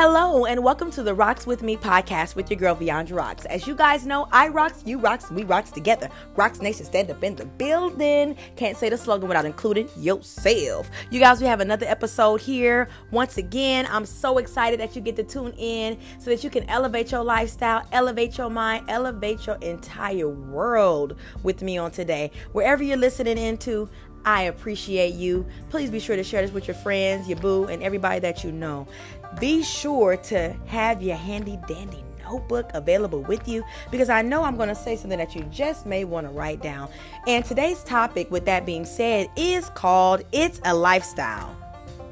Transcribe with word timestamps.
Hello, 0.00 0.46
and 0.46 0.62
welcome 0.62 0.92
to 0.92 1.02
the 1.02 1.12
Rocks 1.12 1.44
With 1.44 1.60
Me 1.60 1.76
podcast 1.76 2.36
with 2.36 2.48
your 2.48 2.56
girl, 2.56 2.76
Viandra 2.76 3.16
Rocks. 3.16 3.46
As 3.46 3.66
you 3.66 3.74
guys 3.74 4.06
know, 4.06 4.28
I 4.30 4.46
rocks, 4.46 4.84
you 4.86 4.96
rocks, 4.96 5.28
we 5.28 5.42
rocks 5.42 5.72
together. 5.72 6.08
Rocks 6.36 6.60
Nation 6.60 6.84
stand 6.86 7.10
up 7.10 7.24
in 7.24 7.34
the 7.34 7.46
building. 7.46 8.36
Can't 8.54 8.76
say 8.76 8.90
the 8.90 8.96
slogan 8.96 9.26
without 9.26 9.44
including 9.44 9.88
yourself. 9.96 10.88
You 11.10 11.18
guys, 11.18 11.40
we 11.40 11.48
have 11.48 11.58
another 11.58 11.84
episode 11.84 12.40
here. 12.40 12.88
Once 13.10 13.38
again, 13.38 13.88
I'm 13.90 14.06
so 14.06 14.38
excited 14.38 14.78
that 14.78 14.94
you 14.94 15.02
get 15.02 15.16
to 15.16 15.24
tune 15.24 15.52
in 15.58 15.98
so 16.20 16.30
that 16.30 16.44
you 16.44 16.50
can 16.50 16.62
elevate 16.70 17.10
your 17.10 17.24
lifestyle, 17.24 17.84
elevate 17.90 18.38
your 18.38 18.50
mind, 18.50 18.84
elevate 18.86 19.48
your 19.48 19.56
entire 19.62 20.28
world 20.28 21.16
with 21.42 21.60
me 21.60 21.76
on 21.76 21.90
today. 21.90 22.30
Wherever 22.52 22.84
you're 22.84 22.96
listening 22.96 23.36
into, 23.36 23.90
I 24.28 24.42
appreciate 24.42 25.14
you. 25.14 25.46
Please 25.70 25.90
be 25.90 25.98
sure 25.98 26.14
to 26.14 26.22
share 26.22 26.42
this 26.42 26.52
with 26.52 26.68
your 26.68 26.74
friends, 26.74 27.30
your 27.30 27.38
boo, 27.38 27.64
and 27.64 27.82
everybody 27.82 28.20
that 28.20 28.44
you 28.44 28.52
know. 28.52 28.86
Be 29.40 29.62
sure 29.62 30.18
to 30.18 30.54
have 30.66 31.02
your 31.02 31.16
handy 31.16 31.58
dandy 31.66 32.04
notebook 32.22 32.70
available 32.74 33.22
with 33.22 33.48
you 33.48 33.64
because 33.90 34.10
I 34.10 34.20
know 34.20 34.42
I'm 34.42 34.58
going 34.58 34.68
to 34.68 34.74
say 34.74 34.96
something 34.96 35.18
that 35.18 35.34
you 35.34 35.44
just 35.44 35.86
may 35.86 36.04
want 36.04 36.26
to 36.26 36.30
write 36.30 36.60
down. 36.60 36.90
And 37.26 37.42
today's 37.42 37.82
topic, 37.84 38.30
with 38.30 38.44
that 38.44 38.66
being 38.66 38.84
said, 38.84 39.30
is 39.34 39.70
called 39.70 40.22
It's 40.30 40.60
a 40.66 40.74
Lifestyle. 40.74 41.56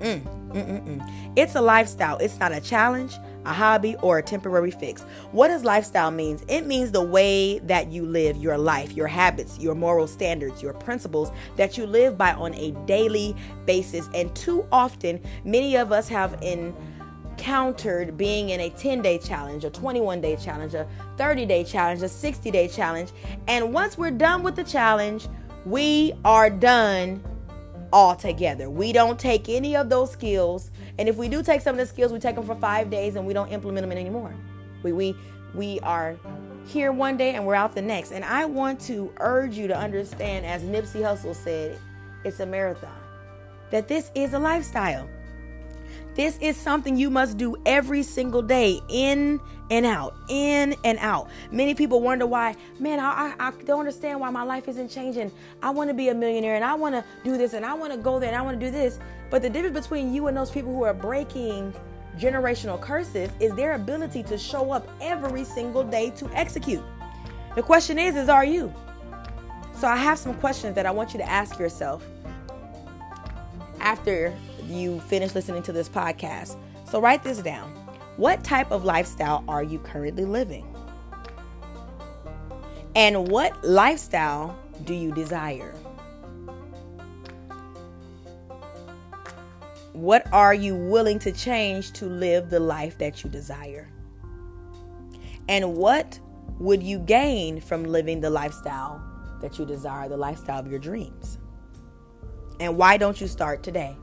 Mm, 0.00 0.22
mm, 0.22 0.52
mm, 0.52 0.86
mm. 0.86 1.32
It's 1.36 1.54
a 1.54 1.60
lifestyle, 1.60 2.16
it's 2.16 2.38
not 2.38 2.50
a 2.50 2.62
challenge 2.62 3.14
a 3.46 3.52
hobby, 3.52 3.96
or 4.02 4.18
a 4.18 4.22
temporary 4.22 4.70
fix. 4.70 5.02
What 5.32 5.48
does 5.48 5.64
lifestyle 5.64 6.10
means? 6.10 6.44
It 6.48 6.66
means 6.66 6.92
the 6.92 7.02
way 7.02 7.58
that 7.60 7.90
you 7.90 8.04
live 8.04 8.36
your 8.36 8.58
life, 8.58 8.92
your 8.92 9.06
habits, 9.06 9.58
your 9.58 9.74
moral 9.74 10.06
standards, 10.06 10.62
your 10.62 10.72
principles 10.72 11.30
that 11.56 11.78
you 11.78 11.86
live 11.86 12.18
by 12.18 12.32
on 12.34 12.54
a 12.54 12.72
daily 12.86 13.36
basis. 13.64 14.08
And 14.14 14.34
too 14.34 14.66
often, 14.72 15.20
many 15.44 15.76
of 15.76 15.92
us 15.92 16.08
have 16.08 16.42
encountered 16.42 18.16
being 18.16 18.50
in 18.50 18.60
a 18.60 18.70
10 18.70 19.02
day 19.02 19.18
challenge, 19.18 19.64
a 19.64 19.70
21 19.70 20.20
day 20.20 20.36
challenge, 20.36 20.74
a 20.74 20.86
30 21.16 21.46
day 21.46 21.64
challenge, 21.64 22.02
a 22.02 22.08
60 22.08 22.50
day 22.50 22.68
challenge. 22.68 23.10
And 23.46 23.72
once 23.72 23.96
we're 23.96 24.10
done 24.10 24.42
with 24.42 24.56
the 24.56 24.64
challenge, 24.64 25.28
we 25.64 26.12
are 26.24 26.48
done 26.50 27.22
altogether. 27.92 28.70
We 28.70 28.92
don't 28.92 29.18
take 29.18 29.48
any 29.48 29.76
of 29.76 29.88
those 29.88 30.10
skills 30.10 30.70
and 30.98 31.08
if 31.08 31.16
we 31.16 31.28
do 31.28 31.42
take 31.42 31.60
some 31.60 31.74
of 31.74 31.78
the 31.78 31.86
skills, 31.86 32.12
we 32.12 32.18
take 32.18 32.36
them 32.36 32.46
for 32.46 32.54
five 32.54 32.90
days 32.90 33.16
and 33.16 33.26
we 33.26 33.32
don't 33.34 33.50
implement 33.50 33.88
them 33.88 33.96
anymore. 33.96 34.34
We 34.82 34.92
we 34.92 35.16
we 35.54 35.80
are 35.80 36.16
here 36.66 36.92
one 36.92 37.16
day 37.16 37.34
and 37.34 37.46
we're 37.46 37.54
out 37.54 37.74
the 37.74 37.82
next. 37.82 38.12
And 38.12 38.24
I 38.24 38.44
want 38.44 38.80
to 38.82 39.12
urge 39.18 39.56
you 39.56 39.68
to 39.68 39.76
understand, 39.76 40.44
as 40.46 40.62
Nipsey 40.62 41.02
Hussle 41.02 41.34
said, 41.34 41.78
it's 42.24 42.40
a 42.40 42.46
marathon. 42.46 42.90
That 43.70 43.88
this 43.88 44.10
is 44.14 44.32
a 44.32 44.38
lifestyle. 44.38 45.08
This 46.14 46.38
is 46.38 46.56
something 46.56 46.96
you 46.96 47.10
must 47.10 47.36
do 47.36 47.56
every 47.66 48.02
single 48.02 48.40
day, 48.40 48.80
in 48.88 49.38
and 49.70 49.84
out, 49.84 50.14
in 50.30 50.74
and 50.82 50.98
out. 50.98 51.28
Many 51.50 51.74
people 51.74 52.00
wonder 52.00 52.26
why, 52.26 52.56
man, 52.78 53.00
I, 53.00 53.34
I, 53.38 53.48
I 53.48 53.50
don't 53.64 53.80
understand 53.80 54.18
why 54.20 54.30
my 54.30 54.42
life 54.42 54.66
isn't 54.66 54.88
changing. 54.88 55.30
I 55.62 55.70
want 55.70 55.90
to 55.90 55.94
be 55.94 56.08
a 56.08 56.14
millionaire 56.14 56.54
and 56.54 56.64
I 56.64 56.74
want 56.74 56.94
to 56.94 57.04
do 57.22 57.36
this 57.36 57.52
and 57.52 57.66
I 57.66 57.74
want 57.74 57.92
to 57.92 57.98
go 57.98 58.18
there 58.18 58.30
and 58.30 58.38
I 58.38 58.40
want 58.40 58.58
to 58.58 58.66
do 58.66 58.72
this. 58.72 58.98
But 59.30 59.42
the 59.42 59.50
difference 59.50 59.86
between 59.86 60.14
you 60.14 60.28
and 60.28 60.36
those 60.36 60.50
people 60.50 60.72
who 60.72 60.84
are 60.84 60.94
breaking 60.94 61.74
generational 62.16 62.80
curses 62.80 63.30
is 63.40 63.54
their 63.54 63.74
ability 63.74 64.22
to 64.24 64.38
show 64.38 64.70
up 64.70 64.88
every 65.00 65.44
single 65.44 65.84
day 65.84 66.10
to 66.10 66.30
execute. 66.32 66.82
The 67.54 67.62
question 67.62 67.98
is, 67.98 68.16
is 68.16 68.28
are 68.28 68.44
you? 68.44 68.72
So 69.74 69.86
I 69.88 69.96
have 69.96 70.18
some 70.18 70.34
questions 70.34 70.74
that 70.74 70.86
I 70.86 70.90
want 70.90 71.12
you 71.12 71.18
to 71.18 71.28
ask 71.28 71.58
yourself 71.58 72.04
after 73.80 74.34
you 74.64 75.00
finish 75.00 75.34
listening 75.34 75.62
to 75.64 75.72
this 75.72 75.88
podcast. 75.88 76.56
So 76.88 77.00
write 77.00 77.22
this 77.22 77.38
down. 77.38 77.70
What 78.16 78.42
type 78.42 78.70
of 78.70 78.84
lifestyle 78.84 79.44
are 79.48 79.62
you 79.62 79.78
currently 79.78 80.24
living? 80.24 80.66
And 82.94 83.28
what 83.28 83.62
lifestyle 83.62 84.58
do 84.84 84.94
you 84.94 85.12
desire? 85.12 85.74
What 89.96 90.30
are 90.30 90.52
you 90.52 90.74
willing 90.74 91.18
to 91.20 91.32
change 91.32 91.92
to 91.92 92.04
live 92.04 92.50
the 92.50 92.60
life 92.60 92.98
that 92.98 93.24
you 93.24 93.30
desire? 93.30 93.88
And 95.48 95.74
what 95.74 96.20
would 96.58 96.82
you 96.82 96.98
gain 96.98 97.62
from 97.62 97.82
living 97.82 98.20
the 98.20 98.28
lifestyle 98.28 99.02
that 99.40 99.58
you 99.58 99.64
desire, 99.64 100.06
the 100.10 100.18
lifestyle 100.18 100.60
of 100.60 100.70
your 100.70 100.78
dreams? 100.78 101.38
And 102.60 102.76
why 102.76 102.98
don't 102.98 103.18
you 103.18 103.26
start 103.26 103.62
today? 103.62 103.96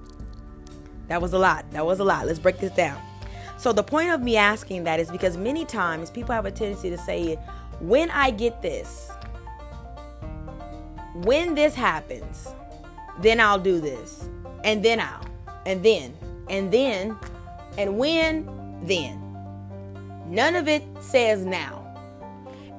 That 1.09 1.21
was 1.21 1.33
a 1.33 1.37
lot. 1.37 1.69
That 1.69 1.85
was 1.85 1.99
a 1.99 2.03
lot. 2.03 2.25
Let's 2.25 2.39
break 2.39 2.57
this 2.57 2.71
down. 2.71 2.99
So, 3.59 3.71
the 3.71 3.83
point 3.83 4.09
of 4.09 4.19
me 4.19 4.35
asking 4.35 4.85
that 4.85 4.99
is 4.99 5.11
because 5.11 5.37
many 5.37 5.63
times 5.63 6.09
people 6.09 6.33
have 6.33 6.47
a 6.47 6.51
tendency 6.51 6.89
to 6.89 6.97
say, 6.97 7.35
when 7.79 8.09
I 8.09 8.31
get 8.31 8.63
this, 8.63 9.11
when 11.13 11.53
this 11.53 11.75
happens, 11.75 12.47
then 13.21 13.39
I'll 13.39 13.59
do 13.59 13.79
this, 13.79 14.27
and 14.63 14.83
then 14.83 14.99
I'll 14.99 15.23
and 15.66 15.84
then, 15.84 16.13
and 16.50 16.72
then, 16.72 17.18
and 17.78 17.97
when, 17.97 18.46
then. 18.84 19.19
None 20.28 20.56
of 20.56 20.68
it 20.68 20.84
says 21.00 21.46
now. 21.46 21.79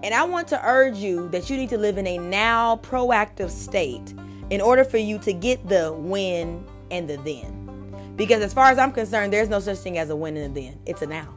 And 0.03 0.13
I 0.13 0.25
want 0.25 0.49
to 0.49 0.61
urge 0.63 0.99
you 0.99 1.29
that 1.31 1.49
you 1.49 1.57
need 1.57 1.71
to 1.71 1.79
live 1.79 1.99
in 1.99 2.07
a 2.07 2.19
now 2.19 2.77
proactive 2.77 3.51
state 3.51 4.15
in 4.51 4.61
order 4.61 4.85
for 4.85 4.99
you 4.99 5.19
to 5.21 5.33
get 5.33 5.67
the 5.67 5.93
when 5.93 6.65
and 6.91 7.09
the 7.09 7.17
then. 7.19 8.15
Because 8.17 8.43
as 8.43 8.53
far 8.53 8.71
as 8.71 8.79
I'm 8.79 8.93
concerned, 8.93 9.33
there's 9.33 9.49
no 9.49 9.61
such 9.61 9.79
thing 9.79 9.99
as 9.99 10.11
a 10.11 10.17
when 10.17 10.37
and 10.37 10.57
a 10.57 10.61
then. 10.61 10.79
It's 10.87 11.03
a 11.03 11.07
now. 11.07 11.35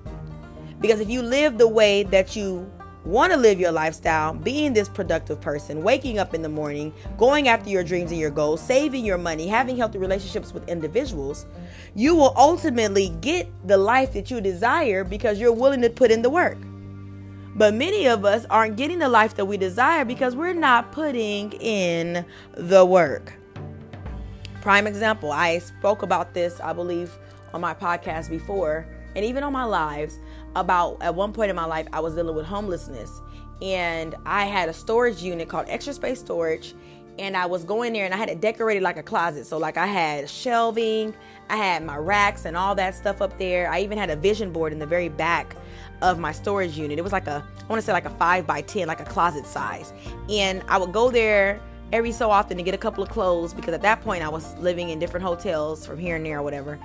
Because 0.80 1.00
if 1.00 1.10
you 1.10 1.22
live 1.22 1.58
the 1.58 1.68
way 1.68 2.04
that 2.04 2.36
you 2.36 2.70
want 3.08 3.32
to 3.32 3.40
live 3.40 3.60
your 3.60 3.72
lifestyle, 3.72 4.34
being 4.34 4.74
this 4.74 4.90
productive 4.90 5.40
person, 5.40 5.82
waking 5.82 6.20
up 6.20 6.34
in 6.34 6.42
the 6.42 6.50
morning, 6.50 6.94
going 7.18 7.48
after 7.48 7.70
your 7.70 7.84
dreams 7.84 8.12
and 8.12 8.20
your 8.20 8.30
goals, 8.30 8.62
saving 8.62 9.06
your 9.06 9.18
money, 9.18 9.48
having 9.48 9.78
healthy 9.78 9.98
relationships 9.98 10.54
with 10.54 10.68
individuals, 10.68 11.46
you 11.96 12.16
will 12.16 12.34
ultimately 12.36 13.10
get 13.22 13.48
the 13.66 13.78
life 13.78 14.12
that 14.14 14.30
you 14.30 14.42
desire 14.42 15.06
because 15.06 15.40
you're 15.40 15.54
willing 15.54 15.82
to 15.82 15.90
put 15.90 16.12
in 16.12 16.22
the 16.22 16.30
work. 16.30 16.58
But 17.56 17.74
many 17.74 18.08
of 18.08 18.26
us 18.26 18.46
aren't 18.50 18.76
getting 18.76 19.00
the 19.00 19.10
life 19.10 19.36
that 19.36 19.46
we 19.46 19.58
desire 19.58 20.04
because 20.04 20.36
we're 20.36 20.54
not 20.54 20.92
putting 20.92 21.54
in 21.54 22.26
the 22.54 22.86
work. 22.86 23.34
Prime 24.62 24.86
example, 24.86 25.32
I 25.32 25.60
spoke 25.60 26.04
about 26.04 26.34
this, 26.34 26.60
I 26.60 26.74
believe, 26.74 27.12
on 27.54 27.62
my 27.62 27.74
podcast 27.74 28.30
before 28.30 28.86
and 29.16 29.24
even 29.24 29.44
on 29.44 29.54
my 29.54 29.64
lives 29.64 30.20
about 30.56 30.98
at 31.02 31.14
one 31.14 31.34
point 31.34 31.50
in 31.50 31.56
my 31.56 31.66
life 31.66 31.88
I 31.94 32.00
was 32.00 32.16
dealing 32.16 32.36
with 32.36 32.46
homelessness 32.46 33.22
and 33.62 34.16
I 34.26 34.46
had 34.46 34.70
a 34.70 34.74
storage 34.74 35.22
unit 35.22 35.50
called 35.50 35.66
Extra 35.68 35.94
Space 35.94 36.20
Storage 36.20 36.76
and 37.20 37.36
I 37.36 37.46
was 37.46 37.64
going 37.64 37.94
there 37.94 38.06
and 38.06 38.14
I 38.14 38.18
had 38.18 38.30
it 38.30 38.42
decorated 38.42 38.84
like 38.84 38.98
a 38.98 39.04
closet. 39.04 39.46
So 39.48 39.58
like 39.58 39.78
I 39.78 39.88
had 39.88 40.30
shelving, 40.30 41.16
I 41.50 41.58
had 41.58 41.84
my 41.84 41.98
racks 41.98 42.46
and 42.46 42.56
all 42.56 42.76
that 42.76 42.96
stuff 42.96 43.22
up 43.22 43.38
there. 43.40 43.72
I 43.72 43.82
even 43.82 43.98
had 43.98 44.10
a 44.10 44.16
vision 44.16 44.52
board 44.52 44.72
in 44.72 44.80
the 44.80 44.86
very 44.86 45.10
back 45.10 45.56
of 46.02 46.20
my 46.20 46.32
storage 46.32 46.78
unit. 46.78 47.00
It 47.00 47.02
was 47.02 47.14
like 47.14 47.28
a 47.28 47.44
I 47.60 47.66
want 47.68 47.82
to 47.82 47.86
say 47.86 47.94
like 47.94 48.06
a 48.06 48.12
5 48.12 48.48
by 48.48 48.62
10, 48.62 48.88
like 48.88 49.00
a 49.00 49.06
closet 49.06 49.46
size. 49.46 49.94
And 50.30 50.64
I 50.68 50.78
would 50.78 50.94
go 50.94 51.10
there 51.12 51.60
every 51.92 52.12
so 52.12 52.30
often 52.30 52.58
to 52.58 52.64
get 52.64 52.74
a 52.74 52.78
couple 52.78 53.04
of 53.04 53.10
clothes 53.10 53.54
because 53.54 53.74
at 53.74 53.82
that 53.82 54.02
point 54.02 54.24
I 54.24 54.30
was 54.30 54.56
living 54.58 54.90
in 54.90 55.00
different 55.00 55.26
hotels 55.26 55.86
from 55.86 55.98
here 55.98 56.16
and 56.16 56.26
there 56.26 56.40
or 56.40 56.44
whatever. 56.44 56.80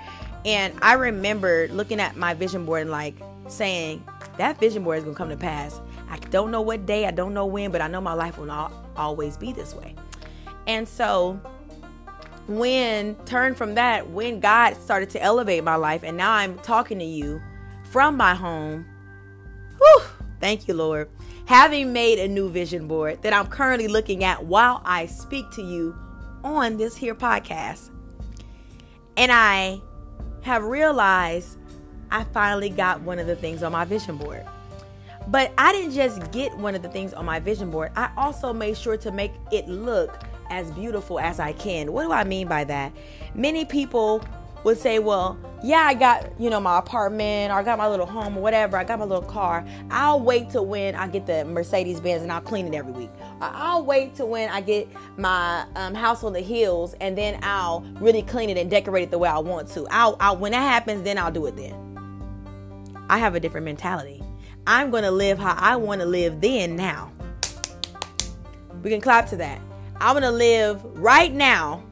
And 0.45 0.75
I 0.83 0.95
remember 0.95 1.69
looking 1.69 2.01
at 2.01 2.17
my 2.17 2.35
vision 2.35 2.65
board 2.65 2.83
and 2.83 2.91
like 2.91 3.17
saying, 3.49 4.05
that 4.39 4.59
vision 4.59 4.85
board 4.85 4.99
is 4.99 5.05
going 5.05 5.15
to 5.15 5.19
come 5.19 5.29
to 5.29 5.37
pass. 5.37 5.81
I 6.09 6.19
don't 6.31 6.51
know 6.51 6.61
what 6.61 6.87
day, 6.87 7.07
I 7.07 7.11
don't 7.11 7.35
know 7.35 7.47
when, 7.47 7.71
but 7.71 7.81
I 7.81 7.89
know 7.89 8.01
my 8.01 8.13
life 8.13 8.39
will 8.39 8.47
not 8.47 8.73
always 8.97 9.37
be 9.37 9.53
this 9.53 9.75
way. 9.75 9.95
And 10.67 10.87
so, 10.87 11.41
when 12.49 13.15
turned 13.25 13.57
from 13.57 13.75
that, 13.75 14.11
when 14.11 14.41
God 14.41 14.77
started 14.77 15.11
to 15.11 15.23
elevate 15.23 15.65
my 15.65 15.77
life, 15.77 16.03
and 16.03 16.17
now 16.17 16.33
I'm 16.33 16.59
talking 16.59 16.99
to 16.99 17.05
you 17.05 17.41
from 17.85 18.17
my 18.17 18.35
home, 18.35 18.87
whew, 19.79 20.03
thank 20.41 20.69
you, 20.69 20.75
Lord. 20.75 21.09
Having 21.53 21.93
made 21.93 22.19
a 22.19 22.27
new 22.27 22.49
vision 22.49 22.89
board 22.89 23.21
that 23.21 23.35
I'm 23.35 23.47
currently 23.47 23.87
looking 23.87 24.25
at 24.25 24.43
while 24.43 24.81
I 24.87 25.05
speak 25.05 25.51
to 25.51 25.63
you 25.63 25.95
on 26.43 26.79
this 26.79 26.97
here 26.97 27.15
podcast. 27.15 27.91
And 29.19 29.31
I 29.31 29.83
have 30.41 30.65
realized 30.65 31.59
I 32.11 32.25
finally 32.25 32.71
got 32.71 33.03
one 33.03 33.19
of 33.19 33.27
the 33.27 33.37
things 33.37 33.63
on 33.63 33.71
my 33.73 33.85
vision 33.85 34.17
board. 34.17 34.47
But 35.29 35.53
I 35.59 35.73
didn't 35.73 35.93
just 35.93 36.33
get 36.33 36.57
one 36.57 36.75
of 36.75 36.81
the 36.81 36.89
things 36.89 37.13
on 37.13 37.27
my 37.27 37.39
vision 37.39 37.71
board, 37.71 37.93
I 37.97 38.11
also 38.17 38.55
made 38.55 38.79
sure 38.79 38.97
to 38.97 39.13
make 39.13 39.33
it 39.51 39.69
look 39.69 40.23
as 40.49 40.71
beautiful 40.71 41.21
as 41.21 41.39
I 41.39 41.53
can. 41.53 41.93
What 41.93 42.05
do 42.05 42.13
I 42.13 42.25
mean 42.25 42.49
by 42.49 42.65
that? 42.65 42.95
Many 43.35 43.67
people 43.67 44.25
would 44.65 44.79
say, 44.79 44.99
well, 44.99 45.39
yeah, 45.63 45.83
I 45.83 45.95
got, 45.95 46.29
you 46.41 46.51
know, 46.51 46.61
my 46.61 46.79
apartment 46.79 47.53
or 47.53 47.55
I 47.57 47.63
got 47.63 47.79
my 47.79 47.89
little 47.89 48.07
home 48.07 48.37
or 48.37 48.43
whatever. 48.43 48.77
I 48.77 48.85
got 48.85 48.99
my 48.99 49.05
little 49.05 49.25
car. 49.25 49.65
I'll 49.91 50.21
wait 50.21 50.51
till 50.51 50.67
when 50.67 50.95
I 50.95 51.07
get 51.07 51.27
the 51.27 51.45
Mercedes 51.45 52.01
Benz 52.01 52.23
and 52.23 52.33
I'll 52.33 52.41
clean 52.41 52.67
it 52.67 52.75
every 52.75 52.93
week. 52.93 53.11
I'll 53.41 53.85
wait 53.85 54.17
till 54.17 54.29
when 54.29 54.49
I 54.49 54.61
get 54.61 54.89
my 55.17 55.65
um, 55.77 55.95
house 55.95 56.25
on 56.25 56.33
the 56.33 56.41
hills 56.41 56.95
and 57.01 57.17
then 57.17 57.39
I'll 57.43 57.81
really 58.01 58.23
clean 58.23 58.51
it 58.51 58.57
and 58.57 58.69
decorate 58.69 59.05
it 59.05 59.11
the 59.11 59.19
way 59.19 59.29
I 59.29 59.39
want 59.39 59.69
to. 59.71 59.87
I'll, 59.91 60.17
I'll 60.19 60.37
when 60.37 60.53
that 60.53 60.63
happens, 60.63 61.03
then 61.03 61.19
I'll 61.19 61.33
do 61.33 61.47
it 61.47 61.57
then. 61.57 61.77
I 63.09 63.19
have 63.19 63.35
a 63.35 63.41
different 63.41 63.65
mentality. 63.65 64.23
I'm 64.67 64.91
going 64.91 65.03
to 65.05 65.11
live 65.11 65.39
how 65.39 65.55
I 65.59 65.77
want 65.77 66.01
to 66.01 66.07
live 66.07 66.41
then, 66.41 66.77
now. 66.77 67.13
We 68.83 68.91
can 68.91 69.01
clap 69.01 69.29
to 69.29 69.37
that. 69.37 69.61
I'm 70.01 70.15
going 70.15 70.23
to 70.23 70.31
live 70.31 70.83
right 70.99 71.33
now 71.33 71.85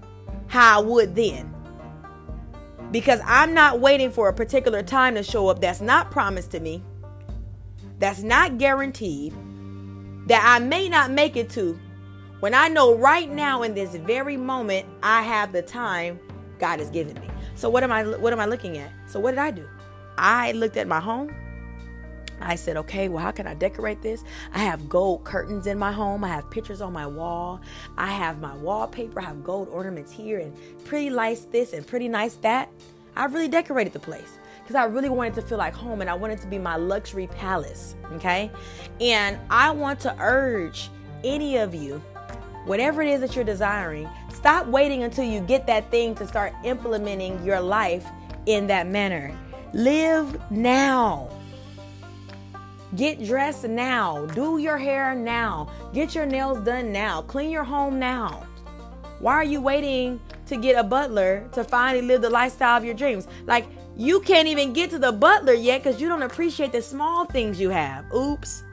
how 0.48 0.80
I 0.80 0.82
would 0.82 1.14
then. 1.14 1.54
Because 2.90 3.20
I'm 3.24 3.54
not 3.54 3.80
waiting 3.80 4.10
for 4.10 4.28
a 4.28 4.32
particular 4.32 4.82
time 4.82 5.14
to 5.14 5.22
show 5.22 5.48
up 5.48 5.60
that's 5.60 5.80
not 5.80 6.10
promised 6.10 6.50
to 6.52 6.60
me, 6.60 6.82
that's 7.98 8.22
not 8.22 8.58
guaranteed, 8.58 9.32
that 10.26 10.42
I 10.44 10.64
may 10.64 10.88
not 10.88 11.10
make 11.10 11.36
it 11.36 11.50
to. 11.50 11.78
When 12.40 12.54
I 12.54 12.68
know 12.68 12.94
right 12.94 13.30
now 13.30 13.62
in 13.62 13.74
this 13.74 13.94
very 13.94 14.36
moment 14.36 14.86
I 15.02 15.22
have 15.22 15.52
the 15.52 15.62
time 15.62 16.18
God 16.58 16.78
has 16.78 16.90
given 16.90 17.14
me. 17.20 17.28
So 17.54 17.68
what 17.68 17.82
am 17.82 17.92
I 17.92 18.04
what 18.04 18.32
am 18.32 18.40
I 18.40 18.46
looking 18.46 18.78
at? 18.78 18.90
So 19.06 19.20
what 19.20 19.32
did 19.32 19.38
I 19.38 19.50
do? 19.50 19.68
I 20.16 20.52
looked 20.52 20.76
at 20.76 20.88
my 20.88 21.00
home. 21.00 21.34
I 22.40 22.54
said, 22.54 22.76
okay, 22.78 23.08
well, 23.08 23.22
how 23.22 23.30
can 23.30 23.46
I 23.46 23.54
decorate 23.54 24.02
this? 24.02 24.24
I 24.52 24.58
have 24.58 24.88
gold 24.88 25.24
curtains 25.24 25.66
in 25.66 25.78
my 25.78 25.92
home. 25.92 26.24
I 26.24 26.28
have 26.28 26.50
pictures 26.50 26.80
on 26.80 26.92
my 26.92 27.06
wall. 27.06 27.60
I 27.96 28.08
have 28.08 28.40
my 28.40 28.54
wallpaper. 28.56 29.20
I 29.20 29.24
have 29.24 29.44
gold 29.44 29.68
ornaments 29.68 30.12
here 30.12 30.38
and 30.38 30.54
pretty 30.84 31.10
nice 31.10 31.40
this 31.40 31.72
and 31.72 31.86
pretty 31.86 32.08
nice 32.08 32.34
that. 32.36 32.68
I 33.16 33.24
really 33.26 33.48
decorated 33.48 33.92
the 33.92 33.98
place 33.98 34.38
because 34.62 34.76
I 34.76 34.84
really 34.84 35.08
wanted 35.08 35.34
to 35.34 35.42
feel 35.42 35.58
like 35.58 35.74
home 35.74 36.00
and 36.00 36.08
I 36.08 36.14
wanted 36.14 36.40
to 36.40 36.46
be 36.46 36.58
my 36.58 36.76
luxury 36.76 37.26
palace. 37.26 37.96
Okay. 38.12 38.50
And 39.00 39.38
I 39.50 39.70
want 39.70 40.00
to 40.00 40.14
urge 40.20 40.90
any 41.24 41.56
of 41.56 41.74
you, 41.74 42.02
whatever 42.64 43.02
it 43.02 43.08
is 43.08 43.20
that 43.20 43.34
you're 43.34 43.44
desiring, 43.44 44.08
stop 44.28 44.66
waiting 44.66 45.02
until 45.02 45.24
you 45.24 45.40
get 45.40 45.66
that 45.66 45.90
thing 45.90 46.14
to 46.16 46.26
start 46.26 46.52
implementing 46.64 47.42
your 47.44 47.60
life 47.60 48.06
in 48.46 48.66
that 48.68 48.86
manner. 48.86 49.36
Live 49.72 50.50
now. 50.50 51.28
Get 52.96 53.24
dressed 53.24 53.64
now. 53.64 54.26
Do 54.26 54.58
your 54.58 54.76
hair 54.76 55.14
now. 55.14 55.70
Get 55.92 56.14
your 56.14 56.26
nails 56.26 56.58
done 56.64 56.92
now. 56.92 57.22
Clean 57.22 57.50
your 57.50 57.64
home 57.64 57.98
now. 57.98 58.46
Why 59.20 59.34
are 59.34 59.44
you 59.44 59.60
waiting 59.60 60.20
to 60.46 60.56
get 60.56 60.78
a 60.78 60.82
butler 60.82 61.48
to 61.52 61.62
finally 61.62 62.04
live 62.04 62.22
the 62.22 62.30
lifestyle 62.30 62.76
of 62.76 62.84
your 62.84 62.94
dreams? 62.94 63.28
Like, 63.46 63.66
you 63.96 64.20
can't 64.20 64.48
even 64.48 64.72
get 64.72 64.90
to 64.90 64.98
the 64.98 65.12
butler 65.12 65.52
yet 65.52 65.82
because 65.82 66.00
you 66.00 66.08
don't 66.08 66.22
appreciate 66.22 66.72
the 66.72 66.82
small 66.82 67.26
things 67.26 67.60
you 67.60 67.70
have. 67.70 68.10
Oops. 68.14 68.64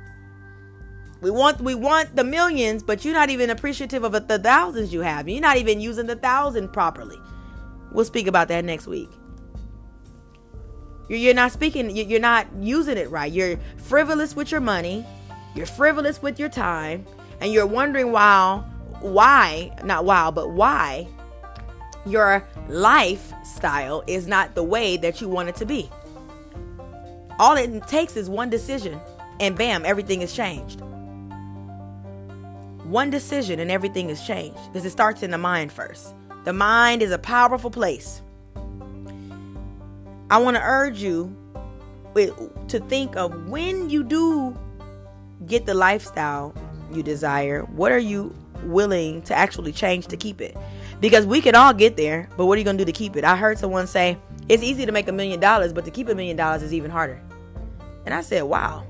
We 1.20 1.32
want 1.32 1.60
we 1.62 1.76
want 1.76 2.16
the 2.16 2.24
millions, 2.24 2.84
but 2.84 3.04
you're 3.04 3.14
not 3.14 3.30
even 3.30 3.50
appreciative 3.50 4.04
of 4.04 4.14
the 4.28 4.40
thousands 4.40 4.94
you 4.94 5.02
have. 5.02 5.28
You're 5.28 5.42
not 5.42 5.58
even 5.58 5.82
using 5.82 6.06
the 6.06 6.16
thousand 6.16 6.72
properly. 6.72 7.18
We'll 7.92 8.06
speak 8.06 8.28
about 8.28 8.48
that 8.50 8.64
next 8.64 8.88
week. 8.88 9.10
You're 11.10 11.34
not 11.34 11.52
speaking, 11.52 11.96
you're 11.96 12.20
not 12.20 12.48
using 12.60 12.98
it 12.98 13.10
right. 13.10 13.32
You're 13.32 13.58
frivolous 13.78 14.36
with 14.36 14.52
your 14.52 14.62
money, 14.62 15.06
you're 15.56 15.66
frivolous 15.66 16.22
with 16.22 16.40
your 16.40 16.50
time, 16.50 17.06
and 17.40 17.54
you're 17.54 17.66
wondering 17.66 18.12
why, 18.12 18.64
why, 19.00 19.72
not 19.84 20.06
why, 20.06 20.32
but 20.32 20.52
why 20.52 21.08
your 22.06 22.48
lifestyle 22.68 24.04
is 24.08 24.28
not 24.28 24.56
the 24.56 24.64
way 24.64 24.98
that 24.98 25.22
you 25.22 25.28
want 25.30 25.50
it 25.50 25.56
to 25.58 25.66
be. 25.66 25.90
All 27.40 27.56
it 27.56 27.88
takes 27.88 28.18
is 28.18 28.30
one 28.30 28.50
decision, 28.50 29.00
and 29.40 29.58
bam, 29.58 29.86
everything 29.86 30.22
is 30.22 30.34
changed. 30.34 30.82
One 32.84 33.10
decision, 33.10 33.60
and 33.60 33.70
everything 33.70 34.10
is 34.10 34.26
changed 34.26 34.60
because 34.68 34.86
it 34.86 34.92
starts 34.92 35.22
in 35.24 35.32
the 35.32 35.38
mind 35.38 35.72
first. 35.72 36.16
The 36.46 36.54
mind 36.54 37.02
is 37.02 37.12
a 37.12 37.20
powerful 37.20 37.70
place. 37.70 38.22
I 40.30 40.38
want 40.40 40.58
to 40.58 40.62
urge 40.64 41.02
you 41.02 41.36
to 42.16 42.80
think 42.88 43.16
of 43.16 43.48
when 43.48 43.90
you 43.90 44.04
do 44.04 44.58
get 45.46 45.66
the 45.66 45.74
lifestyle 45.74 46.54
you 46.92 47.04
desire, 47.04 47.64
what 47.64 47.92
are 47.92 48.00
you 48.00 48.36
willing 48.64 49.22
to 49.24 49.36
actually 49.36 49.72
change 49.72 50.08
to 50.08 50.18
keep 50.18 50.42
it? 50.42 50.58
Because 51.00 51.26
we 51.26 51.42
can 51.42 51.56
all 51.56 51.74
get 51.74 51.96
there, 51.96 52.28
but 52.38 52.48
what 52.48 52.56
are 52.56 52.60
you 52.60 52.66
going 52.66 52.78
to 52.78 52.84
do 52.84 52.92
to 52.92 52.98
keep 52.98 53.16
it? 53.16 53.24
I 53.24 53.36
heard 53.36 53.60
someone 53.60 53.88
say, 53.88 54.18
it's 54.50 54.64
easy 54.64 54.86
to 54.86 54.92
make 54.92 55.08
a 55.08 55.12
million 55.12 55.40
dollars, 55.40 55.74
but 55.74 55.86
to 55.86 55.92
keep 55.92 56.10
a 56.10 56.16
million 56.16 56.36
dollars 56.36 56.64
is 56.64 56.74
even 56.74 56.90
harder. 56.90 57.22
And 58.06 58.14
I 58.14 58.22
said, 58.22 58.44
wow. 58.44 58.86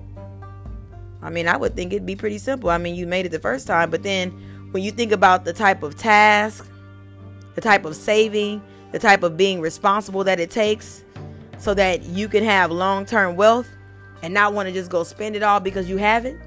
I 1.21 1.29
mean, 1.29 1.47
I 1.47 1.57
would 1.57 1.75
think 1.75 1.91
it'd 1.91 2.05
be 2.05 2.15
pretty 2.15 2.37
simple. 2.37 2.69
I 2.69 2.77
mean, 2.77 2.95
you 2.95 3.07
made 3.07 3.25
it 3.25 3.29
the 3.29 3.39
first 3.39 3.67
time, 3.67 3.89
but 3.89 4.03
then 4.03 4.31
when 4.71 4.83
you 4.83 4.91
think 4.91 5.11
about 5.11 5.45
the 5.45 5.53
type 5.53 5.83
of 5.83 5.97
task, 5.97 6.69
the 7.55 7.61
type 7.61 7.85
of 7.85 7.95
saving, 7.95 8.61
the 8.91 8.99
type 8.99 9.23
of 9.23 9.35
being 9.35 9.59
responsible 9.59 10.23
that 10.23 10.39
it 10.39 10.51
takes, 10.51 11.03
so 11.57 11.73
that 11.73 12.03
you 12.03 12.27
can 12.27 12.43
have 12.43 12.71
long 12.71 13.05
term 13.05 13.35
wealth 13.35 13.67
and 14.21 14.33
not 14.33 14.53
want 14.53 14.67
to 14.67 14.73
just 14.73 14.89
go 14.89 15.03
spend 15.03 15.35
it 15.35 15.43
all 15.43 15.59
because 15.59 15.89
you 15.89 15.97
have 15.97 16.25
it. 16.25 16.37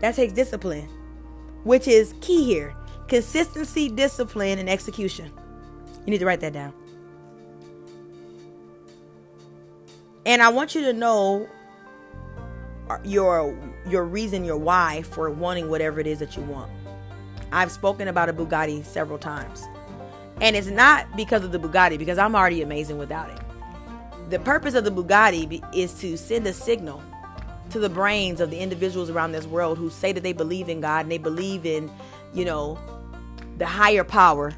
That 0.00 0.14
takes 0.14 0.32
discipline, 0.32 0.88
which 1.64 1.88
is 1.88 2.14
key 2.20 2.44
here 2.44 2.74
consistency, 3.08 3.88
discipline, 3.88 4.58
and 4.58 4.68
execution. 4.68 5.32
You 6.04 6.10
need 6.10 6.18
to 6.18 6.26
write 6.26 6.40
that 6.40 6.52
down. 6.52 6.74
And 10.26 10.42
I 10.42 10.50
want 10.50 10.74
you 10.74 10.82
to 10.82 10.92
know 10.92 11.48
uh, 12.90 12.98
your 13.02 13.58
your 13.88 14.04
reason, 14.04 14.44
your 14.44 14.58
why 14.58 15.02
for 15.02 15.30
wanting 15.30 15.70
whatever 15.70 16.00
it 16.00 16.06
is 16.06 16.18
that 16.18 16.36
you 16.36 16.42
want. 16.42 16.70
I've 17.50 17.72
spoken 17.72 18.08
about 18.08 18.28
a 18.28 18.34
Bugatti 18.34 18.84
several 18.84 19.18
times. 19.18 19.66
And 20.40 20.54
it's 20.54 20.68
not 20.68 21.16
because 21.16 21.44
of 21.44 21.50
the 21.50 21.58
Bugatti 21.58 21.98
because 21.98 22.18
I'm 22.18 22.36
already 22.36 22.62
amazing 22.62 22.98
without 22.98 23.30
it 23.30 23.47
the 24.28 24.38
purpose 24.38 24.74
of 24.74 24.84
the 24.84 24.90
Bugatti 24.90 25.64
is 25.74 25.94
to 26.00 26.16
send 26.16 26.46
a 26.46 26.52
signal 26.52 27.02
to 27.70 27.78
the 27.78 27.88
brains 27.88 28.40
of 28.40 28.50
the 28.50 28.58
individuals 28.58 29.10
around 29.10 29.32
this 29.32 29.46
world 29.46 29.78
who 29.78 29.90
say 29.90 30.12
that 30.12 30.22
they 30.22 30.32
believe 30.32 30.68
in 30.68 30.80
God 30.80 31.00
and 31.00 31.12
they 31.12 31.18
believe 31.18 31.66
in, 31.66 31.90
you 32.34 32.44
know, 32.44 32.78
the 33.58 33.66
higher 33.66 34.04
power. 34.04 34.52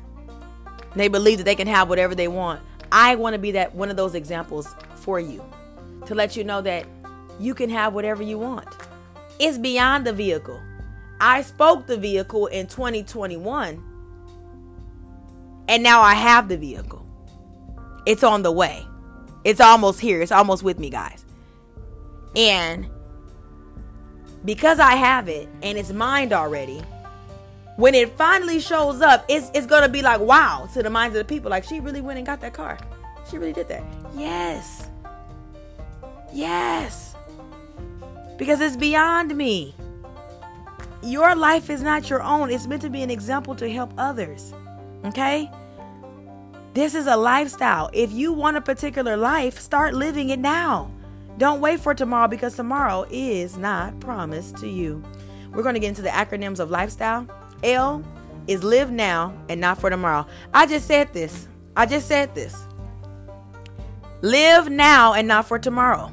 They 0.94 1.08
believe 1.08 1.38
that 1.38 1.44
they 1.44 1.54
can 1.54 1.68
have 1.68 1.88
whatever 1.88 2.14
they 2.14 2.28
want. 2.28 2.60
I 2.92 3.14
want 3.14 3.34
to 3.34 3.38
be 3.38 3.52
that 3.52 3.74
one 3.74 3.90
of 3.90 3.96
those 3.96 4.14
examples 4.14 4.68
for 4.96 5.20
you 5.20 5.44
to 6.06 6.14
let 6.14 6.36
you 6.36 6.44
know 6.44 6.60
that 6.62 6.86
you 7.38 7.54
can 7.54 7.70
have 7.70 7.94
whatever 7.94 8.22
you 8.22 8.38
want. 8.38 8.68
It's 9.38 9.56
beyond 9.56 10.06
the 10.06 10.12
vehicle. 10.12 10.60
I 11.20 11.42
spoke 11.42 11.86
the 11.86 11.96
vehicle 11.96 12.46
in 12.46 12.66
2021 12.66 13.82
and 15.68 15.82
now 15.82 16.02
I 16.02 16.14
have 16.14 16.48
the 16.48 16.56
vehicle. 16.56 17.06
It's 18.06 18.24
on 18.24 18.42
the 18.42 18.50
way. 18.50 18.84
It's 19.44 19.60
almost 19.60 20.00
here. 20.00 20.20
It's 20.20 20.32
almost 20.32 20.62
with 20.62 20.78
me, 20.78 20.90
guys. 20.90 21.24
And 22.36 22.88
because 24.44 24.78
I 24.78 24.94
have 24.94 25.28
it 25.28 25.48
and 25.62 25.76
it's 25.78 25.92
mined 25.92 26.32
already, 26.32 26.82
when 27.76 27.94
it 27.94 28.16
finally 28.16 28.60
shows 28.60 29.00
up, 29.00 29.24
it's, 29.28 29.50
it's 29.54 29.66
to 29.66 29.88
be 29.88 30.02
like, 30.02 30.20
wow, 30.20 30.68
to 30.74 30.82
the 30.82 30.90
minds 30.90 31.16
of 31.16 31.26
the 31.26 31.34
people. 31.34 31.50
Like, 31.50 31.64
she 31.64 31.80
really 31.80 32.00
went 32.00 32.18
and 32.18 32.26
got 32.26 32.40
that 32.42 32.52
car. 32.52 32.78
She 33.30 33.38
really 33.38 33.52
did 33.52 33.68
that. 33.68 33.82
Yes. 34.14 34.88
Yes. 36.32 37.14
Because 38.36 38.60
it's 38.60 38.76
beyond 38.76 39.34
me. 39.36 39.74
Your 41.02 41.34
life 41.34 41.70
is 41.70 41.80
not 41.80 42.10
your 42.10 42.22
own, 42.22 42.50
it's 42.50 42.66
meant 42.66 42.82
to 42.82 42.90
be 42.90 43.02
an 43.02 43.10
example 43.10 43.54
to 43.54 43.70
help 43.70 43.92
others. 43.96 44.52
Okay? 45.06 45.50
This 46.72 46.94
is 46.94 47.06
a 47.08 47.16
lifestyle. 47.16 47.90
If 47.92 48.12
you 48.12 48.32
want 48.32 48.56
a 48.56 48.60
particular 48.60 49.16
life, 49.16 49.58
start 49.58 49.92
living 49.92 50.30
it 50.30 50.38
now. 50.38 50.90
Don't 51.36 51.60
wait 51.60 51.80
for 51.80 51.94
tomorrow 51.94 52.28
because 52.28 52.54
tomorrow 52.54 53.06
is 53.10 53.56
not 53.56 53.98
promised 53.98 54.56
to 54.58 54.68
you. 54.68 55.02
We're 55.52 55.64
going 55.64 55.74
to 55.74 55.80
get 55.80 55.88
into 55.88 56.02
the 56.02 56.10
acronyms 56.10 56.60
of 56.60 56.70
lifestyle. 56.70 57.26
L 57.64 58.04
is 58.46 58.62
live 58.62 58.92
now 58.92 59.34
and 59.48 59.60
not 59.60 59.80
for 59.80 59.90
tomorrow. 59.90 60.26
I 60.54 60.66
just 60.66 60.86
said 60.86 61.12
this. 61.12 61.48
I 61.76 61.86
just 61.86 62.06
said 62.06 62.34
this. 62.36 62.54
Live 64.22 64.70
now 64.70 65.14
and 65.14 65.26
not 65.26 65.46
for 65.46 65.58
tomorrow. 65.58 66.12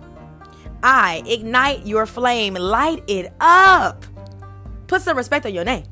I 0.82 1.22
ignite 1.28 1.86
your 1.86 2.06
flame, 2.06 2.56
light 2.56 3.04
it 3.08 3.32
up. 3.40 4.06
Put 4.88 5.02
some 5.04 5.18
respect 5.18 5.46
on 5.46 5.54
your 5.54 5.66
name. 5.66 5.84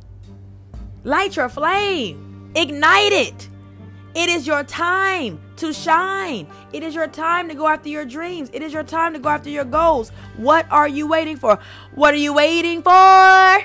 Light 1.04 1.36
your 1.36 1.50
flame, 1.50 2.52
ignite 2.56 3.12
it. 3.12 3.50
It 4.16 4.30
is 4.30 4.48
your 4.48 4.64
time 4.64 5.42
to 5.58 5.74
shine. 5.74 6.48
It 6.72 6.84
is 6.84 6.96
your 6.96 7.08
time 7.08 7.50
to 7.50 7.54
go 7.54 7.68
after 7.68 7.90
your 7.90 8.06
dreams. 8.06 8.50
It 8.54 8.62
is 8.62 8.72
your 8.72 8.84
time 8.84 9.12
to 9.12 9.20
go 9.20 9.28
after 9.28 9.50
your 9.50 9.66
goals. 9.66 10.10
What 10.38 10.66
are 10.72 10.88
you 10.88 11.06
waiting 11.06 11.36
for? 11.36 11.60
What 11.94 12.14
are 12.14 12.18
you 12.18 12.32
waiting 12.32 12.82
for? 12.82 13.62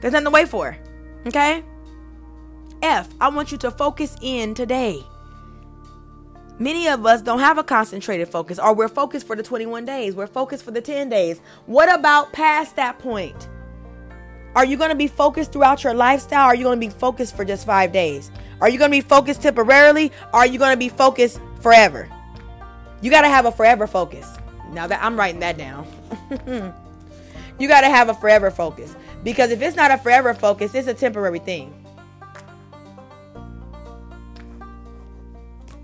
There's 0.00 0.14
nothing 0.14 0.24
to 0.24 0.30
wait 0.30 0.48
for. 0.48 0.78
Okay? 1.26 1.62
F, 2.82 3.08
I 3.20 3.28
want 3.28 3.52
you 3.52 3.58
to 3.58 3.70
focus 3.70 4.16
in 4.22 4.54
today. 4.54 5.02
Many 6.58 6.88
of 6.88 7.04
us 7.04 7.20
don't 7.20 7.40
have 7.40 7.58
a 7.58 7.64
concentrated 7.64 8.28
focus, 8.28 8.58
or 8.58 8.74
we're 8.74 8.88
focused 8.88 9.26
for 9.26 9.36
the 9.36 9.42
21 9.42 9.84
days, 9.84 10.14
we're 10.14 10.26
focused 10.26 10.64
for 10.64 10.70
the 10.70 10.80
10 10.80 11.10
days. 11.10 11.38
What 11.66 11.92
about 11.94 12.32
past 12.32 12.76
that 12.76 12.98
point? 12.98 13.50
Are 14.54 14.64
you 14.64 14.78
going 14.78 14.88
to 14.88 14.96
be 14.96 15.06
focused 15.06 15.52
throughout 15.52 15.84
your 15.84 15.92
lifestyle? 15.92 16.46
Or 16.46 16.52
are 16.52 16.54
you 16.54 16.64
going 16.64 16.80
to 16.80 16.86
be 16.86 16.90
focused 16.90 17.36
for 17.36 17.44
just 17.44 17.66
five 17.66 17.92
days? 17.92 18.30
Are 18.60 18.68
you 18.68 18.78
going 18.78 18.90
to 18.90 18.96
be 18.96 19.02
focused 19.02 19.42
temporarily? 19.42 20.12
Or 20.32 20.40
are 20.40 20.46
you 20.46 20.58
going 20.58 20.72
to 20.72 20.78
be 20.78 20.88
focused 20.88 21.40
forever? 21.60 22.08
You 23.02 23.10
got 23.10 23.22
to 23.22 23.28
have 23.28 23.44
a 23.44 23.52
forever 23.52 23.86
focus. 23.86 24.26
Now 24.70 24.86
that 24.86 25.02
I'm 25.02 25.16
writing 25.16 25.40
that 25.40 25.58
down. 25.58 25.86
you 27.58 27.68
got 27.68 27.82
to 27.82 27.88
have 27.88 28.08
a 28.08 28.14
forever 28.14 28.50
focus. 28.50 28.94
Because 29.22 29.50
if 29.50 29.60
it's 29.60 29.76
not 29.76 29.90
a 29.90 29.98
forever 29.98 30.34
focus, 30.34 30.74
it's 30.74 30.88
a 30.88 30.94
temporary 30.94 31.38
thing. 31.38 31.74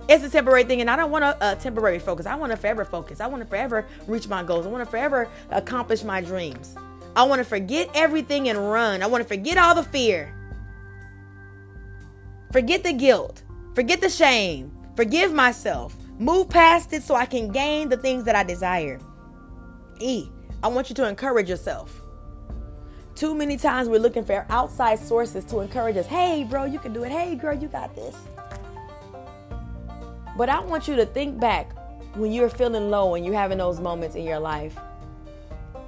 It's 0.08 0.24
a 0.24 0.28
temporary 0.28 0.64
thing, 0.64 0.80
and 0.80 0.90
I 0.90 0.96
don't 0.96 1.10
want 1.10 1.24
a, 1.24 1.52
a, 1.52 1.56
temporary 1.56 1.98
focus. 1.98 2.26
I 2.26 2.34
want 2.34 2.52
a 2.52 2.56
forever 2.56 2.84
focus. 2.84 3.20
I 3.20 3.28
want 3.28 3.42
to 3.42 3.48
forever 3.48 3.86
reach 4.06 4.28
my 4.28 4.42
goals. 4.42 4.66
I 4.66 4.68
want 4.68 4.84
to 4.84 4.90
forever 4.90 5.28
accomplish 5.50 6.02
my 6.02 6.20
dreams. 6.20 6.74
I 7.14 7.22
want 7.22 7.38
to 7.38 7.44
forget 7.44 7.88
everything 7.94 8.48
and 8.48 8.58
run. 8.70 9.02
I 9.02 9.06
want 9.06 9.22
to 9.22 9.28
forget 9.28 9.56
all 9.58 9.74
the 9.74 9.84
fear. 9.84 10.34
Forget 12.52 12.82
the 12.82 12.92
guilt. 12.92 13.42
Forget 13.74 14.02
the 14.02 14.10
shame. 14.10 14.70
Forgive 14.94 15.32
myself. 15.32 15.96
Move 16.18 16.50
past 16.50 16.92
it 16.92 17.02
so 17.02 17.14
I 17.14 17.24
can 17.24 17.48
gain 17.48 17.88
the 17.88 17.96
things 17.96 18.24
that 18.24 18.36
I 18.36 18.44
desire. 18.44 19.00
E, 19.98 20.28
I 20.62 20.68
want 20.68 20.90
you 20.90 20.94
to 20.96 21.08
encourage 21.08 21.48
yourself. 21.48 21.98
Too 23.14 23.34
many 23.34 23.56
times 23.56 23.88
we're 23.88 24.00
looking 24.00 24.24
for 24.24 24.44
outside 24.50 24.98
sources 24.98 25.46
to 25.46 25.60
encourage 25.60 25.96
us. 25.96 26.06
Hey, 26.06 26.44
bro, 26.44 26.66
you 26.66 26.78
can 26.78 26.92
do 26.92 27.04
it. 27.04 27.10
Hey, 27.10 27.36
girl, 27.36 27.56
you 27.56 27.68
got 27.68 27.94
this. 27.94 28.16
But 30.36 30.50
I 30.50 30.60
want 30.60 30.86
you 30.86 30.96
to 30.96 31.06
think 31.06 31.40
back 31.40 31.72
when 32.16 32.32
you're 32.32 32.50
feeling 32.50 32.90
low 32.90 33.14
and 33.14 33.24
you're 33.24 33.34
having 33.34 33.58
those 33.58 33.80
moments 33.80 34.14
in 34.14 34.24
your 34.24 34.38
life 34.38 34.76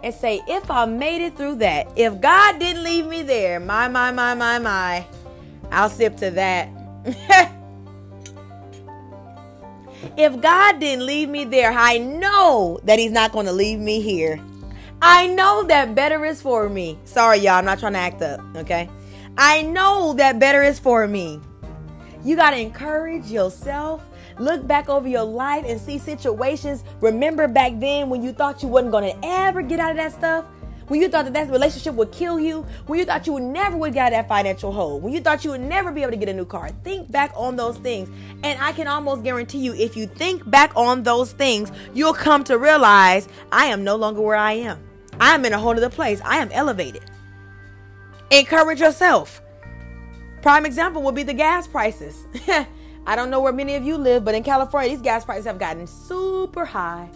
and 0.02 0.14
say, 0.14 0.42
if 0.48 0.70
I 0.70 0.86
made 0.86 1.22
it 1.22 1.36
through 1.36 1.56
that, 1.56 1.88
if 1.96 2.20
God 2.22 2.58
didn't 2.58 2.84
leave 2.84 3.06
me 3.06 3.22
there, 3.22 3.60
my, 3.60 3.86
my, 3.88 4.10
my, 4.10 4.34
my, 4.34 4.58
my, 4.58 5.06
I'll 5.70 5.88
sip 5.90 6.16
to 6.18 6.30
that. 6.30 6.68
if 10.16 10.40
God 10.40 10.80
didn't 10.80 11.06
leave 11.06 11.28
me 11.28 11.44
there, 11.44 11.72
I 11.72 11.98
know 11.98 12.80
that 12.84 12.98
He's 12.98 13.12
not 13.12 13.32
going 13.32 13.46
to 13.46 13.52
leave 13.52 13.78
me 13.78 14.00
here. 14.00 14.40
I 15.02 15.26
know 15.26 15.64
that 15.64 15.94
better 15.94 16.24
is 16.24 16.40
for 16.40 16.68
me. 16.68 16.98
Sorry, 17.04 17.38
y'all, 17.38 17.54
I'm 17.54 17.64
not 17.64 17.78
trying 17.78 17.92
to 17.92 17.98
act 17.98 18.22
up, 18.22 18.40
okay? 18.56 18.88
I 19.36 19.62
know 19.62 20.14
that 20.14 20.38
better 20.38 20.62
is 20.62 20.78
for 20.78 21.06
me. 21.06 21.40
You 22.24 22.36
got 22.36 22.50
to 22.52 22.58
encourage 22.58 23.26
yourself 23.26 24.02
Look 24.38 24.66
back 24.66 24.88
over 24.88 25.06
your 25.06 25.24
life 25.24 25.64
and 25.66 25.80
see 25.80 25.98
situations. 25.98 26.82
Remember 27.00 27.46
back 27.46 27.78
then 27.78 28.10
when 28.10 28.22
you 28.22 28.32
thought 28.32 28.62
you 28.62 28.68
wasn't 28.68 28.92
going 28.92 29.12
to 29.12 29.26
ever 29.26 29.62
get 29.62 29.78
out 29.78 29.92
of 29.92 29.96
that 29.96 30.12
stuff? 30.12 30.44
When 30.88 31.00
you 31.00 31.08
thought 31.08 31.24
that 31.24 31.32
that 31.32 31.50
relationship 31.50 31.94
would 31.94 32.12
kill 32.12 32.38
you? 32.38 32.66
When 32.86 32.98
you 32.98 33.06
thought 33.06 33.26
you 33.26 33.32
would 33.34 33.42
never 33.42 33.76
would 33.76 33.94
get 33.94 34.06
out 34.06 34.12
of 34.12 34.18
that 34.18 34.28
financial 34.28 34.70
hole? 34.70 35.00
When 35.00 35.12
you 35.12 35.20
thought 35.20 35.44
you 35.44 35.50
would 35.52 35.60
never 35.60 35.90
be 35.90 36.02
able 36.02 36.12
to 36.12 36.18
get 36.18 36.28
a 36.28 36.34
new 36.34 36.44
car? 36.44 36.68
Think 36.82 37.10
back 37.10 37.32
on 37.34 37.56
those 37.56 37.78
things. 37.78 38.10
And 38.42 38.60
I 38.60 38.72
can 38.72 38.86
almost 38.86 39.22
guarantee 39.22 39.58
you, 39.58 39.74
if 39.74 39.96
you 39.96 40.06
think 40.06 40.48
back 40.50 40.72
on 40.76 41.02
those 41.02 41.32
things, 41.32 41.72
you'll 41.94 42.14
come 42.14 42.44
to 42.44 42.58
realize 42.58 43.28
I 43.50 43.66
am 43.66 43.82
no 43.82 43.96
longer 43.96 44.20
where 44.20 44.36
I 44.36 44.52
am. 44.52 44.82
I 45.18 45.34
am 45.34 45.44
in 45.44 45.52
a 45.52 45.58
whole 45.58 45.76
other 45.76 45.88
place. 45.88 46.20
I 46.24 46.36
am 46.36 46.50
elevated. 46.52 47.04
Encourage 48.30 48.80
yourself. 48.80 49.40
Prime 50.42 50.66
example 50.66 51.02
would 51.02 51.14
be 51.14 51.22
the 51.22 51.32
gas 51.32 51.66
prices. 51.66 52.24
I 53.06 53.16
don't 53.16 53.30
know 53.30 53.40
where 53.40 53.52
many 53.52 53.76
of 53.76 53.84
you 53.84 53.96
live, 53.96 54.24
but 54.24 54.34
in 54.34 54.42
California, 54.42 54.90
these 54.90 55.02
gas 55.02 55.24
prices 55.24 55.46
have 55.46 55.58
gotten 55.58 55.86
super 55.86 56.64
high. 56.64 57.08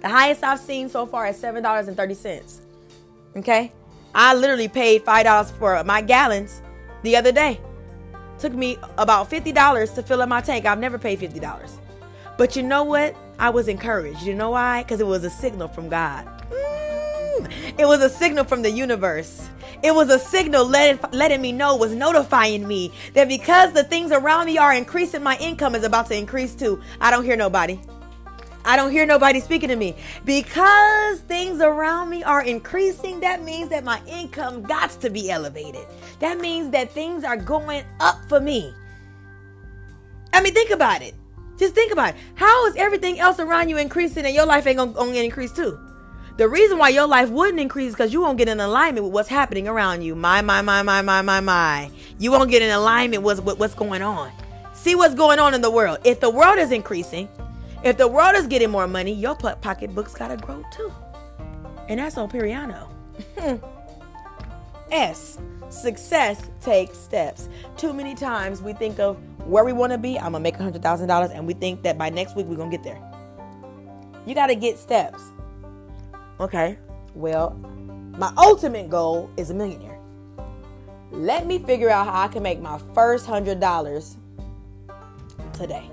The 0.00 0.08
highest 0.08 0.42
I've 0.42 0.58
seen 0.58 0.88
so 0.88 1.04
far 1.06 1.26
is 1.26 1.36
$7.30. 1.36 2.60
Okay? 3.36 3.72
I 4.14 4.34
literally 4.34 4.68
paid 4.68 5.04
$5 5.04 5.52
for 5.58 5.82
my 5.84 6.00
gallons 6.00 6.62
the 7.02 7.16
other 7.16 7.32
day. 7.32 7.60
Took 8.38 8.54
me 8.54 8.78
about 8.96 9.30
$50 9.30 9.94
to 9.94 10.02
fill 10.02 10.22
up 10.22 10.28
my 10.28 10.40
tank. 10.40 10.64
I've 10.64 10.78
never 10.78 10.98
paid 10.98 11.20
$50. 11.20 11.70
But 12.38 12.56
you 12.56 12.62
know 12.62 12.84
what? 12.84 13.14
I 13.38 13.50
was 13.50 13.68
encouraged. 13.68 14.22
You 14.22 14.34
know 14.34 14.50
why? 14.50 14.82
Because 14.82 15.00
it 15.00 15.06
was 15.06 15.24
a 15.24 15.30
signal 15.30 15.68
from 15.68 15.90
God. 15.90 16.26
Mm, 16.50 17.78
it 17.78 17.84
was 17.84 18.00
a 18.00 18.08
signal 18.08 18.44
from 18.44 18.62
the 18.62 18.70
universe. 18.70 19.48
It 19.82 19.94
was 19.94 20.10
a 20.10 20.18
signal 20.18 20.66
letting, 20.66 21.02
letting 21.12 21.40
me 21.42 21.52
know, 21.52 21.76
was 21.76 21.94
notifying 21.94 22.66
me 22.66 22.92
that 23.12 23.28
because 23.28 23.72
the 23.72 23.84
things 23.84 24.12
around 24.12 24.46
me 24.46 24.58
are 24.58 24.74
increasing, 24.74 25.22
my 25.22 25.36
income 25.38 25.74
is 25.74 25.84
about 25.84 26.06
to 26.06 26.16
increase 26.16 26.54
too. 26.54 26.80
I 27.00 27.10
don't 27.10 27.24
hear 27.24 27.36
nobody. 27.36 27.78
I 28.64 28.76
don't 28.76 28.90
hear 28.90 29.06
nobody 29.06 29.40
speaking 29.40 29.68
to 29.70 29.76
me. 29.76 29.96
Because 30.24 31.20
things 31.20 31.60
around 31.60 32.10
me 32.10 32.22
are 32.22 32.42
increasing, 32.42 33.20
that 33.20 33.42
means 33.42 33.70
that 33.70 33.84
my 33.84 34.00
income 34.06 34.62
got 34.62 34.90
to 35.00 35.10
be 35.10 35.30
elevated. 35.30 35.86
That 36.18 36.38
means 36.38 36.70
that 36.70 36.90
things 36.92 37.24
are 37.24 37.36
going 37.36 37.84
up 38.00 38.18
for 38.28 38.40
me. 38.40 38.74
I 40.32 40.42
mean, 40.42 40.54
think 40.54 40.70
about 40.70 41.02
it. 41.02 41.14
Just 41.58 41.74
think 41.74 41.92
about 41.92 42.14
it. 42.14 42.20
How 42.34 42.66
is 42.66 42.76
everything 42.76 43.20
else 43.20 43.38
around 43.38 43.68
you 43.68 43.76
increasing 43.76 44.24
and 44.24 44.34
your 44.34 44.46
life 44.46 44.66
ain't 44.66 44.78
gonna, 44.78 44.92
gonna 44.92 45.14
increase 45.14 45.52
too? 45.52 45.78
The 46.36 46.48
reason 46.48 46.78
why 46.78 46.88
your 46.88 47.06
life 47.06 47.28
wouldn't 47.28 47.60
increase 47.60 47.88
is 47.88 47.94
because 47.94 48.14
you 48.14 48.22
won't 48.22 48.38
get 48.38 48.48
in 48.48 48.60
alignment 48.60 49.04
with 49.04 49.12
what's 49.12 49.28
happening 49.28 49.68
around 49.68 50.00
you. 50.00 50.14
My, 50.14 50.40
my, 50.40 50.62
my, 50.62 50.82
my, 50.82 51.02
my, 51.02 51.20
my, 51.20 51.40
my. 51.40 51.90
You 52.18 52.30
won't 52.30 52.50
get 52.50 52.62
in 52.62 52.70
alignment 52.70 53.22
with, 53.22 53.44
with 53.44 53.58
what's 53.58 53.74
going 53.74 54.00
on. 54.00 54.32
See 54.72 54.94
what's 54.94 55.14
going 55.14 55.38
on 55.38 55.52
in 55.52 55.60
the 55.60 55.70
world. 55.70 55.98
If 56.02 56.20
the 56.20 56.30
world 56.30 56.58
is 56.58 56.72
increasing, 56.72 57.28
if 57.82 57.96
the 57.96 58.06
world 58.06 58.34
is 58.36 58.46
getting 58.46 58.70
more 58.70 58.86
money, 58.86 59.12
your 59.12 59.34
pocketbook's 59.34 60.14
got 60.14 60.28
to 60.28 60.36
grow 60.36 60.62
too. 60.72 60.92
And 61.88 61.98
that's 61.98 62.16
on 62.18 62.30
Periano. 62.30 62.88
S. 64.90 65.38
Success 65.70 66.50
takes 66.60 66.98
steps. 66.98 67.48
Too 67.76 67.92
many 67.92 68.14
times 68.14 68.60
we 68.60 68.72
think 68.72 68.98
of 68.98 69.16
where 69.46 69.64
we 69.64 69.72
want 69.72 69.92
to 69.92 69.98
be. 69.98 70.18
I'm 70.18 70.32
going 70.32 70.42
to 70.44 70.50
make 70.50 70.56
$100,000 70.56 71.30
and 71.34 71.46
we 71.46 71.54
think 71.54 71.82
that 71.82 71.96
by 71.96 72.10
next 72.10 72.36
week 72.36 72.46
we're 72.46 72.56
going 72.56 72.70
to 72.70 72.76
get 72.76 72.84
there. 72.84 73.00
You 74.26 74.34
got 74.34 74.48
to 74.48 74.54
get 74.54 74.78
steps. 74.78 75.22
Okay, 76.40 76.78
well, 77.14 77.50
my 78.18 78.32
ultimate 78.36 78.90
goal 78.90 79.30
is 79.36 79.50
a 79.50 79.54
millionaire. 79.54 79.98
Let 81.10 81.46
me 81.46 81.58
figure 81.58 81.90
out 81.90 82.06
how 82.06 82.22
I 82.22 82.28
can 82.28 82.42
make 82.42 82.60
my 82.60 82.78
first 82.94 83.26
hundred 83.26 83.60
dollars 83.60 84.16
today. 85.52 85.90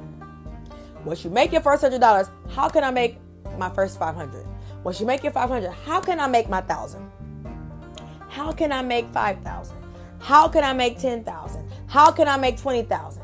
Once 1.07 1.23
you 1.23 1.29
make 1.29 1.53
your 1.53 1.61
first 1.61 1.81
hundred 1.81 2.01
dollars, 2.01 2.27
how 2.49 2.67
can 2.67 2.83
I 2.83 2.91
make 2.91 3.17
my 3.57 3.69
first 3.69 3.97
five 3.97 4.13
hundred? 4.13 4.45
Once 4.83 4.99
you 4.99 5.05
make 5.05 5.23
your 5.23 5.31
five 5.31 5.47
hundred, 5.47 5.71
how 5.71 6.01
can 6.01 6.19
I 6.19 6.27
make 6.27 6.49
my 6.49 6.59
thousand? 6.59 7.09
How 8.27 8.51
can 8.51 8.73
I 8.73 8.81
make 8.81 9.07
five 9.13 9.41
thousand? 9.41 9.77
How 10.19 10.49
can 10.49 10.65
I 10.65 10.73
make 10.73 10.99
ten 10.99 11.23
thousand? 11.23 11.71
How 11.87 12.11
can 12.11 12.27
I 12.27 12.35
make 12.35 12.57
twenty 12.57 12.83
thousand? 12.83 13.23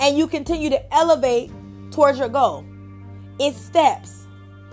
And 0.00 0.18
you 0.18 0.26
continue 0.26 0.68
to 0.68 0.94
elevate 0.94 1.50
towards 1.90 2.18
your 2.18 2.28
goal. 2.28 2.66
It's 3.40 3.56
steps. 3.56 4.26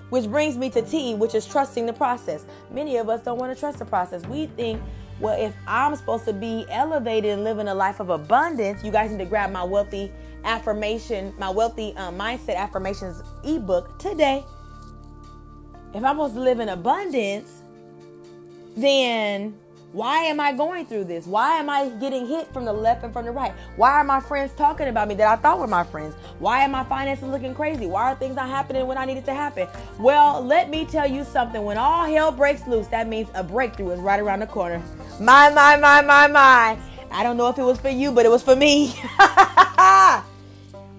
Which 0.09 0.25
brings 0.25 0.57
me 0.57 0.69
to 0.71 0.81
T, 0.81 1.15
which 1.15 1.35
is 1.35 1.45
trusting 1.45 1.85
the 1.85 1.93
process. 1.93 2.45
Many 2.69 2.97
of 2.97 3.07
us 3.07 3.21
don't 3.23 3.39
want 3.39 3.53
to 3.53 3.59
trust 3.59 3.79
the 3.79 3.85
process. 3.85 4.25
We 4.25 4.47
think, 4.47 4.81
well, 5.21 5.41
if 5.41 5.55
I'm 5.67 5.95
supposed 5.95 6.25
to 6.25 6.33
be 6.33 6.65
elevated 6.69 7.31
and 7.31 7.45
living 7.45 7.69
a 7.69 7.73
life 7.73 8.01
of 8.01 8.09
abundance, 8.09 8.83
you 8.83 8.91
guys 8.91 9.09
need 9.09 9.19
to 9.19 9.25
grab 9.25 9.51
my 9.51 9.63
wealthy 9.63 10.11
affirmation, 10.45 11.33
my 11.37 11.49
wealthy 11.49 11.95
um, 11.97 12.17
mindset 12.17 12.55
affirmations 12.55 13.21
ebook 13.43 13.97
today. 13.99 14.43
If 15.93 16.03
I'm 16.03 16.15
supposed 16.15 16.35
to 16.35 16.41
live 16.41 16.59
in 16.59 16.69
abundance, 16.69 17.61
then 18.75 19.57
why 19.95 20.23
am 20.23 20.41
I 20.41 20.51
going 20.51 20.85
through 20.85 21.05
this? 21.05 21.25
Why 21.25 21.57
am 21.57 21.69
I 21.69 21.87
getting 21.87 22.27
hit 22.27 22.51
from 22.51 22.65
the 22.65 22.73
left 22.73 23.05
and 23.05 23.13
from 23.13 23.23
the 23.23 23.31
right? 23.31 23.53
Why 23.77 23.91
are 23.93 24.03
my 24.03 24.19
friends 24.19 24.51
talking 24.57 24.89
about 24.89 25.07
me 25.07 25.15
that 25.15 25.27
I 25.27 25.41
thought 25.41 25.57
were 25.57 25.67
my 25.67 25.85
friends? 25.85 26.15
Why 26.39 26.65
are 26.65 26.67
my 26.67 26.83
finances 26.83 27.29
looking 27.29 27.55
crazy? 27.55 27.85
Why 27.85 28.11
are 28.11 28.15
things 28.15 28.35
not 28.35 28.49
happening 28.49 28.85
when 28.87 28.97
I 28.97 29.05
need 29.05 29.15
it 29.15 29.23
to 29.23 29.33
happen? 29.33 29.69
Well, 29.97 30.43
let 30.43 30.69
me 30.69 30.83
tell 30.83 31.09
you 31.09 31.23
something. 31.23 31.63
When 31.63 31.77
all 31.77 32.05
hell 32.05 32.33
breaks 32.33 32.67
loose, 32.67 32.87
that 32.87 33.07
means 33.07 33.29
a 33.35 33.43
breakthrough 33.43 33.91
is 33.91 34.01
right 34.01 34.19
around 34.19 34.41
the 34.41 34.47
corner. 34.47 34.83
My, 35.21 35.49
my, 35.51 35.77
my, 35.77 36.01
my, 36.01 36.27
my. 36.27 36.77
I 37.09 37.23
don't 37.23 37.37
know 37.37 37.47
if 37.47 37.57
it 37.57 37.63
was 37.63 37.79
for 37.79 37.87
you, 37.87 38.11
but 38.11 38.25
it 38.25 38.29
was 38.29 38.43
for 38.43 38.57
me. 38.57 38.93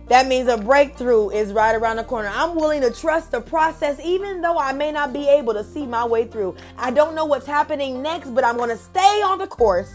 that 0.07 0.27
means 0.27 0.47
a 0.47 0.55
breakthrough 0.55 1.31
is 1.31 1.51
right 1.51 1.73
around 1.73 1.95
the 1.95 2.03
corner. 2.03 2.29
I'm 2.31 2.53
willing 2.53 2.81
to 2.81 2.91
trust 2.91 3.31
the 3.31 3.41
process, 3.41 3.99
even 4.03 4.39
though 4.41 4.59
I 4.59 4.71
may 4.71 4.91
not 4.91 5.13
be 5.13 5.27
able 5.27 5.55
to 5.55 5.63
see 5.63 5.87
my 5.87 6.05
way 6.05 6.25
through. 6.27 6.55
I 6.77 6.91
don't 6.91 7.15
know 7.15 7.25
what's 7.25 7.47
happening 7.47 8.03
next, 8.03 8.35
but 8.35 8.43
I'm 8.43 8.55
going 8.55 8.69
to 8.69 8.77
stay 8.77 9.23
on 9.23 9.39
the 9.39 9.47
course. 9.47 9.91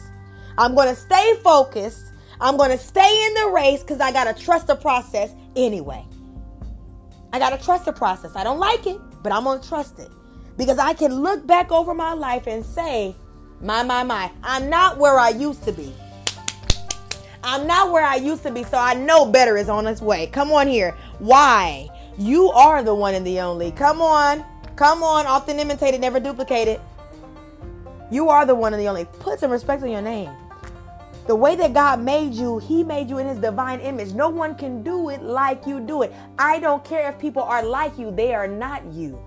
I'm 0.58 0.74
going 0.74 0.92
to 0.92 1.00
stay 1.00 1.36
focused. 1.44 2.06
I'm 2.40 2.56
going 2.56 2.72
to 2.72 2.78
stay 2.78 3.26
in 3.28 3.34
the 3.34 3.50
race 3.54 3.82
because 3.82 4.00
I 4.00 4.10
got 4.10 4.36
to 4.36 4.44
trust 4.44 4.66
the 4.66 4.74
process 4.74 5.30
anyway. 5.54 6.04
I 7.32 7.38
got 7.38 7.56
to 7.56 7.64
trust 7.64 7.84
the 7.84 7.92
process. 7.92 8.34
I 8.34 8.42
don't 8.42 8.58
like 8.58 8.88
it, 8.88 8.98
but 9.22 9.30
I'm 9.30 9.44
going 9.44 9.60
to 9.60 9.68
trust 9.68 10.00
it 10.00 10.10
because 10.56 10.80
I 10.80 10.92
can 10.94 11.14
look 11.14 11.46
back 11.46 11.70
over 11.70 11.94
my 11.94 12.14
life 12.14 12.48
and 12.48 12.66
say, 12.66 13.14
my, 13.60 13.82
my, 13.82 14.02
my, 14.02 14.30
I'm 14.42 14.68
not 14.68 14.98
where 14.98 15.18
I 15.18 15.30
used 15.30 15.62
to 15.64 15.72
be. 15.72 15.92
I'm 17.42 17.66
not 17.66 17.92
where 17.92 18.04
I 18.04 18.16
used 18.16 18.42
to 18.44 18.50
be, 18.50 18.64
so 18.64 18.78
I 18.78 18.94
know 18.94 19.26
better 19.26 19.56
is 19.56 19.68
on 19.68 19.86
its 19.86 20.00
way. 20.00 20.28
Come 20.28 20.50
on 20.50 20.66
here. 20.66 20.96
Why? 21.18 21.88
You 22.18 22.50
are 22.50 22.82
the 22.82 22.94
one 22.94 23.14
and 23.14 23.26
the 23.26 23.40
only. 23.40 23.70
Come 23.72 24.00
on. 24.00 24.44
Come 24.76 25.02
on. 25.02 25.26
Often 25.26 25.60
imitated, 25.60 26.00
never 26.00 26.20
duplicated. 26.20 26.80
You 28.10 28.28
are 28.28 28.46
the 28.46 28.54
one 28.54 28.72
and 28.72 28.80
the 28.80 28.88
only. 28.88 29.04
Put 29.04 29.40
some 29.40 29.50
respect 29.50 29.82
on 29.82 29.90
your 29.90 30.02
name. 30.02 30.30
The 31.26 31.34
way 31.34 31.56
that 31.56 31.72
God 31.72 32.00
made 32.00 32.34
you, 32.34 32.58
He 32.58 32.84
made 32.84 33.08
you 33.08 33.18
in 33.18 33.26
His 33.26 33.38
divine 33.38 33.80
image. 33.80 34.12
No 34.12 34.28
one 34.28 34.54
can 34.54 34.82
do 34.82 35.08
it 35.08 35.22
like 35.22 35.66
you 35.66 35.80
do 35.80 36.02
it. 36.02 36.12
I 36.38 36.60
don't 36.60 36.84
care 36.84 37.08
if 37.08 37.18
people 37.18 37.42
are 37.42 37.64
like 37.64 37.98
you, 37.98 38.10
they 38.10 38.34
are 38.34 38.48
not 38.48 38.84
you. 38.92 39.18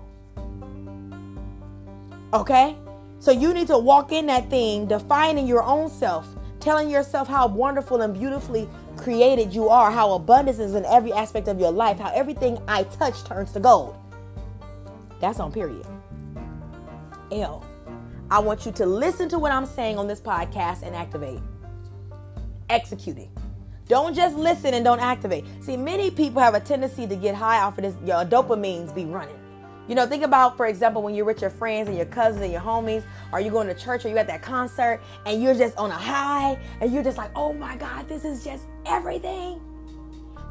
Okay? 2.32 2.76
So 3.20 3.32
you 3.32 3.52
need 3.52 3.66
to 3.68 3.78
walk 3.78 4.12
in 4.12 4.26
that 4.26 4.48
thing, 4.48 4.86
defining 4.86 5.46
your 5.46 5.62
own 5.62 5.90
self, 5.90 6.26
telling 6.60 6.88
yourself 6.88 7.28
how 7.28 7.48
wonderful 7.48 8.02
and 8.02 8.14
beautifully 8.14 8.68
created 8.96 9.52
you 9.52 9.68
are, 9.68 9.90
how 9.90 10.12
abundance 10.12 10.58
is 10.58 10.74
in 10.74 10.84
every 10.84 11.12
aspect 11.12 11.48
of 11.48 11.58
your 11.58 11.72
life, 11.72 11.98
how 11.98 12.12
everything 12.14 12.58
I 12.68 12.84
touch 12.84 13.24
turns 13.24 13.52
to 13.52 13.60
gold. 13.60 13.96
That's 15.20 15.40
on 15.40 15.52
period. 15.52 15.86
L. 17.32 17.64
I 18.30 18.38
want 18.38 18.66
you 18.66 18.72
to 18.72 18.86
listen 18.86 19.28
to 19.30 19.38
what 19.38 19.52
I'm 19.52 19.66
saying 19.66 19.98
on 19.98 20.06
this 20.06 20.20
podcast 20.20 20.82
and 20.82 20.94
activate. 20.94 21.40
Executing. 22.68 23.30
Don't 23.88 24.14
just 24.14 24.36
listen 24.36 24.74
and 24.74 24.84
don't 24.84 25.00
activate. 25.00 25.46
See, 25.62 25.76
many 25.76 26.10
people 26.10 26.42
have 26.42 26.54
a 26.54 26.60
tendency 26.60 27.06
to 27.06 27.16
get 27.16 27.34
high 27.34 27.60
off 27.60 27.78
of 27.78 27.84
this. 27.84 27.94
Your 28.04 28.24
dopamines 28.24 28.94
be 28.94 29.06
running. 29.06 29.37
You 29.88 29.94
know, 29.94 30.06
think 30.06 30.22
about, 30.22 30.56
for 30.56 30.66
example, 30.66 31.02
when 31.02 31.14
you're 31.14 31.24
with 31.24 31.40
your 31.40 31.50
friends 31.50 31.88
and 31.88 31.96
your 31.96 32.06
cousins 32.06 32.42
and 32.42 32.52
your 32.52 32.60
homies, 32.60 33.02
or 33.32 33.40
you're 33.40 33.52
going 33.52 33.68
to 33.68 33.74
church 33.74 34.04
or 34.04 34.08
you're 34.08 34.18
at 34.18 34.26
that 34.26 34.42
concert 34.42 35.00
and 35.24 35.42
you're 35.42 35.54
just 35.54 35.76
on 35.78 35.90
a 35.90 35.96
high 35.96 36.58
and 36.80 36.92
you're 36.92 37.02
just 37.02 37.16
like, 37.16 37.30
oh 37.34 37.54
my 37.54 37.76
God, 37.76 38.06
this 38.06 38.24
is 38.24 38.44
just 38.44 38.64
everything. 38.84 39.60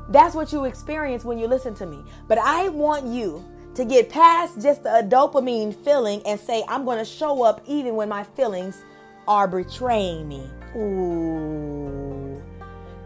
That's 0.09 0.33
what 0.33 0.51
you 0.51 0.65
experience 0.65 1.23
when 1.23 1.37
you 1.37 1.47
listen 1.47 1.75
to 1.75 1.85
me. 1.85 2.03
But 2.27 2.39
I 2.39 2.69
want 2.69 3.05
you 3.05 3.45
to 3.75 3.85
get 3.85 4.09
past 4.09 4.59
just 4.59 4.81
a 4.81 5.03
dopamine 5.03 5.75
feeling 5.83 6.23
and 6.25 6.39
say, 6.39 6.63
I'm 6.67 6.83
going 6.83 6.97
to 6.97 7.05
show 7.05 7.43
up 7.43 7.61
even 7.67 7.95
when 7.95 8.09
my 8.09 8.23
feelings 8.23 8.83
are 9.27 9.47
betraying 9.47 10.27
me. 10.27 10.49
Ooh. 10.75 12.06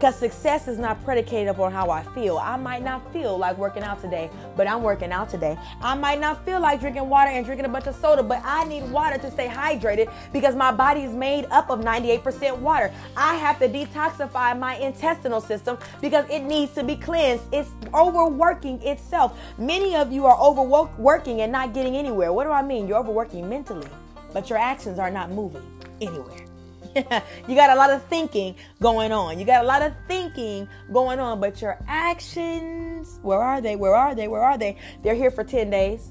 Because 0.02 0.16
success 0.16 0.66
is 0.66 0.80
not 0.80 1.00
predicated 1.04 1.46
upon 1.46 1.70
how 1.70 1.88
I 1.90 2.02
feel. 2.02 2.36
I 2.36 2.56
might 2.56 2.82
not 2.82 3.12
feel 3.12 3.38
like 3.38 3.56
working 3.56 3.84
out 3.84 4.00
today, 4.00 4.30
but 4.56 4.66
I'm 4.66 4.82
working 4.82 5.12
out 5.12 5.30
today. 5.30 5.56
I 5.80 5.94
might 5.94 6.18
not 6.18 6.44
feel 6.44 6.58
like 6.58 6.80
drinking 6.80 7.08
water 7.08 7.30
and 7.30 7.46
drinking 7.46 7.66
a 7.66 7.68
bunch 7.68 7.86
of 7.86 7.94
soda, 7.94 8.20
but 8.20 8.42
I 8.44 8.64
need 8.64 8.82
water 8.90 9.16
to 9.18 9.30
stay 9.30 9.46
hydrated 9.46 10.12
because 10.32 10.56
my 10.56 10.72
body 10.72 11.02
is 11.02 11.12
made 11.12 11.44
up 11.52 11.70
of 11.70 11.82
98% 11.82 12.58
water. 12.58 12.90
I 13.16 13.36
have 13.36 13.60
to 13.60 13.68
detoxify 13.68 14.58
my 14.58 14.74
intestinal 14.78 15.40
system 15.40 15.78
because 16.00 16.28
it 16.28 16.40
needs 16.40 16.74
to 16.74 16.82
be 16.82 16.96
cleansed. 16.96 17.44
It's 17.52 17.70
overworking 17.94 18.82
itself. 18.82 19.38
Many 19.56 19.94
of 19.94 20.10
you 20.10 20.26
are 20.26 20.36
overworking 20.36 21.42
and 21.42 21.52
not 21.52 21.74
getting 21.74 21.94
anywhere. 21.94 22.32
What 22.32 22.42
do 22.42 22.50
I 22.50 22.62
mean? 22.62 22.88
You're 22.88 22.98
overworking 22.98 23.48
mentally, 23.48 23.86
but 24.32 24.50
your 24.50 24.58
actions 24.58 24.98
are 24.98 25.12
not 25.12 25.30
moving 25.30 25.62
anywhere. 26.00 26.51
you 27.48 27.54
got 27.54 27.70
a 27.70 27.74
lot 27.74 27.90
of 27.90 28.02
thinking 28.04 28.54
going 28.80 29.12
on. 29.12 29.38
You 29.38 29.44
got 29.44 29.64
a 29.64 29.66
lot 29.66 29.82
of 29.82 29.94
thinking 30.08 30.68
going 30.92 31.20
on, 31.20 31.40
but 31.40 31.60
your 31.62 31.78
actions, 31.86 33.18
where 33.22 33.38
are 33.38 33.60
they? 33.60 33.76
Where 33.76 33.94
are 33.94 34.14
they? 34.14 34.28
Where 34.28 34.42
are 34.42 34.58
they? 34.58 34.76
They're 35.02 35.14
here 35.14 35.30
for 35.30 35.44
10 35.44 35.70
days. 35.70 36.10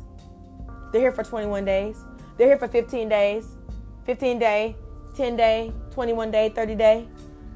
They're 0.91 1.01
here 1.01 1.11
for 1.11 1.23
21 1.23 1.65
days. 1.65 1.97
They're 2.37 2.47
here 2.47 2.57
for 2.57 2.67
15 2.67 3.09
days. 3.09 3.55
15 4.05 4.39
day, 4.39 4.75
10 5.15 5.35
day, 5.35 5.71
21 5.91 6.31
day, 6.31 6.49
30 6.49 6.75
day. 6.75 7.07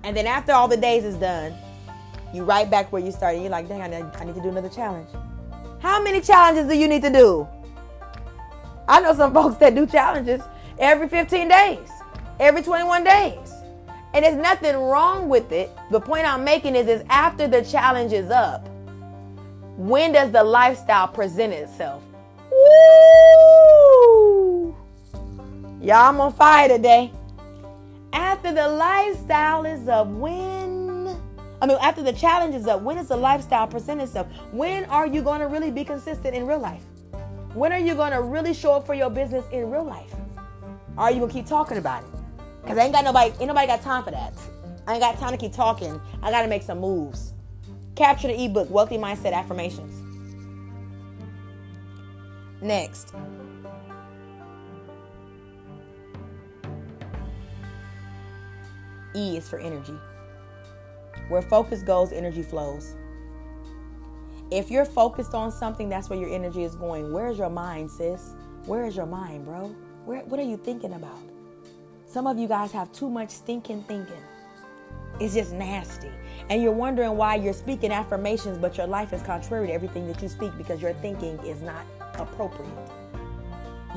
And 0.03 0.15
then 0.15 0.27
after 0.27 0.51
all 0.51 0.67
the 0.67 0.77
days 0.77 1.03
is 1.03 1.15
done, 1.15 1.55
you 2.33 2.43
right 2.43 2.69
back 2.69 2.91
where 2.91 3.01
you 3.01 3.11
started. 3.11 3.41
You're 3.41 3.49
like, 3.49 3.67
dang, 3.67 3.81
I 3.81 3.87
need, 3.87 4.05
I 4.15 4.23
need 4.23 4.35
to 4.35 4.41
do 4.41 4.49
another 4.49 4.69
challenge. 4.69 5.09
How 5.79 6.01
many 6.03 6.21
challenges 6.21 6.67
do 6.67 6.77
you 6.77 6.87
need 6.87 7.01
to 7.01 7.09
do? 7.09 7.47
I 8.87 9.01
know 9.01 9.15
some 9.15 9.33
folks 9.33 9.55
that 9.57 9.73
do 9.73 9.87
challenges 9.87 10.41
every 10.77 11.09
15 11.09 11.47
days 11.47 11.89
every 12.39 12.61
21 12.61 13.03
days. 13.03 13.53
And 14.13 14.23
there's 14.23 14.37
nothing 14.37 14.75
wrong 14.77 15.27
with 15.27 15.51
it. 15.51 15.69
The 15.91 15.99
point 15.99 16.25
I'm 16.25 16.43
making 16.43 16.75
is, 16.75 16.87
is 16.87 17.03
after 17.09 17.47
the 17.47 17.61
challenge 17.61 18.13
is 18.13 18.29
up, 18.31 18.67
when 19.77 20.13
does 20.13 20.31
the 20.31 20.43
lifestyle 20.43 21.09
present 21.09 21.51
itself? 21.53 22.01
Woo! 22.49 23.95
Y'all, 25.81 26.09
I'm 26.09 26.21
on 26.21 26.31
fire 26.31 26.69
today. 26.69 27.11
After 28.13 28.53
the 28.53 28.69
lifestyle 28.69 29.65
is 29.65 29.87
up, 29.89 30.07
when? 30.07 31.19
I 31.61 31.67
mean, 31.67 31.77
after 31.81 32.01
the 32.01 32.13
challenge 32.13 32.55
is 32.55 32.67
up, 32.67 32.81
when 32.81 32.95
does 32.95 33.09
the 33.09 33.17
lifestyle 33.17 33.67
present 33.67 33.99
itself? 34.01 34.27
When 34.51 34.85
are 34.85 35.05
you 35.05 35.21
going 35.21 35.41
to 35.41 35.47
really 35.47 35.71
be 35.71 35.83
consistent 35.83 36.33
in 36.33 36.47
real 36.47 36.59
life? 36.59 36.83
When 37.53 37.73
are 37.73 37.79
you 37.79 37.95
going 37.95 38.13
to 38.13 38.21
really 38.21 38.53
show 38.53 38.73
up 38.75 38.85
for 38.85 38.93
your 38.93 39.09
business 39.09 39.43
in 39.51 39.69
real 39.69 39.83
life? 39.83 40.13
Or 40.97 41.03
are 41.03 41.11
you 41.11 41.19
going 41.19 41.31
to 41.31 41.33
keep 41.33 41.47
talking 41.47 41.77
about 41.77 42.03
it? 42.03 42.14
Cause 42.67 42.77
I 42.77 42.83
ain't 42.83 42.93
got 42.93 43.03
nobody, 43.03 43.31
ain't 43.39 43.47
nobody 43.47 43.67
got 43.67 43.81
time 43.81 44.03
for 44.03 44.11
that. 44.11 44.33
I 44.87 44.93
ain't 44.93 45.01
got 45.01 45.17
time 45.19 45.31
to 45.31 45.37
keep 45.37 45.53
talking. 45.53 46.01
I 46.23 46.31
gotta 46.31 46.47
make 46.47 46.63
some 46.63 46.79
moves. 46.79 47.33
Capture 47.95 48.27
the 48.27 48.43
ebook, 48.43 48.69
Wealthy 48.69 48.97
Mindset 48.97 49.33
Affirmations. 49.33 50.01
Next. 52.61 53.13
E 59.15 59.37
is 59.37 59.47
for 59.47 59.59
energy. 59.59 59.97
Where 61.29 61.41
focus 61.41 61.83
goes, 61.83 62.11
energy 62.11 62.43
flows. 62.43 62.95
If 64.51 64.69
you're 64.69 64.85
focused 64.85 65.33
on 65.33 65.51
something, 65.51 65.89
that's 65.89 66.09
where 66.09 66.19
your 66.19 66.29
energy 66.29 66.63
is 66.63 66.75
going. 66.75 67.13
Where's 67.13 67.37
your 67.37 67.49
mind, 67.49 67.89
sis? 67.91 68.33
Where 68.65 68.85
is 68.85 68.95
your 68.95 69.05
mind, 69.05 69.45
bro? 69.45 69.75
Where, 70.05 70.21
what 70.25 70.39
are 70.39 70.43
you 70.43 70.57
thinking 70.57 70.93
about? 70.93 71.34
Some 72.15 72.27
of 72.27 72.39
you 72.39 72.47
guys 72.47 72.71
have 72.71 72.93
too 72.93 73.09
much 73.09 73.29
stinking 73.29 73.83
thinking. 73.89 74.23
It's 75.19 75.33
just 75.33 75.51
nasty. 75.51 76.09
And 76.49 76.63
you're 76.63 76.71
wondering 76.71 77.17
why 77.17 77.35
you're 77.35 77.51
speaking 77.51 77.91
affirmations, 77.91 78.57
but 78.57 78.77
your 78.77 78.87
life 78.87 79.11
is 79.11 79.21
contrary 79.21 79.67
to 79.67 79.73
everything 79.73 80.07
that 80.07 80.21
you 80.21 80.29
speak 80.29 80.57
because 80.57 80.81
your 80.81 80.93
thinking 80.93 81.37
is 81.39 81.61
not 81.61 81.85
appropriate. 82.13 82.71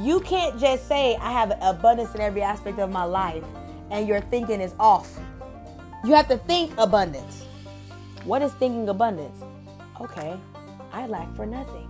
You 0.00 0.18
can't 0.18 0.58
just 0.58 0.88
say, 0.88 1.14
I 1.20 1.30
have 1.30 1.56
abundance 1.60 2.12
in 2.16 2.20
every 2.20 2.42
aspect 2.42 2.80
of 2.80 2.90
my 2.90 3.04
life, 3.04 3.44
and 3.92 4.08
your 4.08 4.20
thinking 4.22 4.60
is 4.60 4.74
off. 4.80 5.16
You 6.04 6.12
have 6.14 6.26
to 6.26 6.38
think 6.38 6.72
abundance. 6.76 7.44
What 8.24 8.42
is 8.42 8.52
thinking 8.54 8.88
abundance? 8.88 9.44
Okay, 10.00 10.36
I 10.92 11.06
lack 11.06 11.32
for 11.36 11.46
nothing. 11.46 11.87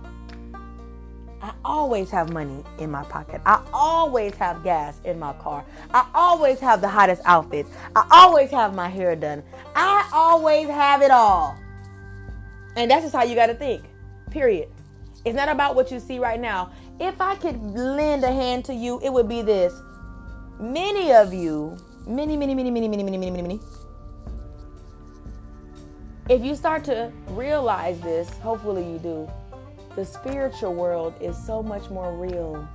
I 1.49 1.53
always 1.65 2.11
have 2.11 2.31
money 2.31 2.63
in 2.77 2.91
my 2.91 3.03
pocket. 3.05 3.41
I 3.43 3.63
always 3.73 4.35
have 4.35 4.63
gas 4.63 4.99
in 5.03 5.17
my 5.17 5.33
car. 5.33 5.65
I 5.91 6.07
always 6.13 6.59
have 6.59 6.79
the 6.79 6.87
hottest 6.87 7.23
outfits. 7.25 7.71
I 7.95 8.07
always 8.11 8.51
have 8.51 8.75
my 8.75 8.87
hair 8.87 9.15
done. 9.15 9.41
I 9.75 10.07
always 10.13 10.67
have 10.67 11.01
it 11.01 11.09
all. 11.09 11.57
And 12.75 12.91
that's 12.91 13.03
just 13.03 13.15
how 13.15 13.23
you 13.23 13.33
got 13.33 13.47
to 13.47 13.55
think. 13.55 13.83
Period. 14.29 14.69
It's 15.25 15.35
not 15.35 15.49
about 15.49 15.73
what 15.73 15.89
you 15.91 15.99
see 15.99 16.19
right 16.19 16.39
now. 16.39 16.71
If 16.99 17.19
I 17.19 17.33
could 17.33 17.59
lend 17.59 18.23
a 18.23 18.31
hand 18.31 18.63
to 18.65 18.73
you, 18.75 18.99
it 19.03 19.11
would 19.11 19.27
be 19.27 19.41
this. 19.41 19.73
Many 20.59 21.13
of 21.13 21.33
you, 21.33 21.75
many, 22.05 22.37
many, 22.37 22.53
many, 22.53 22.69
many, 22.69 22.87
many, 22.87 23.01
many, 23.01 23.17
many, 23.17 23.31
many, 23.31 23.41
many. 23.41 23.59
If 26.29 26.43
you 26.43 26.53
start 26.53 26.83
to 26.83 27.11
realize 27.29 27.99
this, 28.01 28.29
hopefully 28.37 28.83
you 28.83 28.99
do 28.99 29.27
the 29.95 30.05
spiritual 30.05 30.73
world 30.73 31.13
is 31.19 31.37
so 31.37 31.61
much 31.63 31.89
more 31.89 32.15
real 32.15 32.67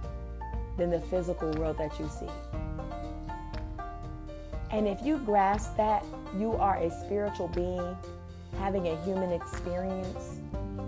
than 0.77 0.91
the 0.91 1.01
physical 1.01 1.51
world 1.53 1.79
that 1.79 1.99
you 1.99 2.09
see. 2.09 2.29
And 4.71 4.89
if 4.89 5.03
you 5.03 5.19
grasp 5.19 5.77
that 5.77 6.05
you 6.37 6.55
are 6.55 6.79
a 6.79 6.91
spiritual 6.91 7.49
being 7.49 7.97
having 8.59 8.89
a 8.89 9.05
human 9.05 9.31
experience, 9.33 10.41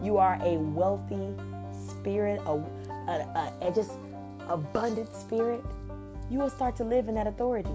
you 0.02 0.16
are 0.16 0.38
a 0.42 0.56
wealthy 0.58 1.34
spirit, 1.72 2.40
a, 2.46 2.52
a, 2.52 3.52
a, 3.62 3.68
a 3.68 3.72
just 3.72 3.92
abundant 4.48 5.14
spirit, 5.14 5.62
you 6.30 6.38
will 6.38 6.50
start 6.50 6.76
to 6.76 6.84
live 6.84 7.08
in 7.08 7.14
that 7.14 7.26
authority. 7.26 7.70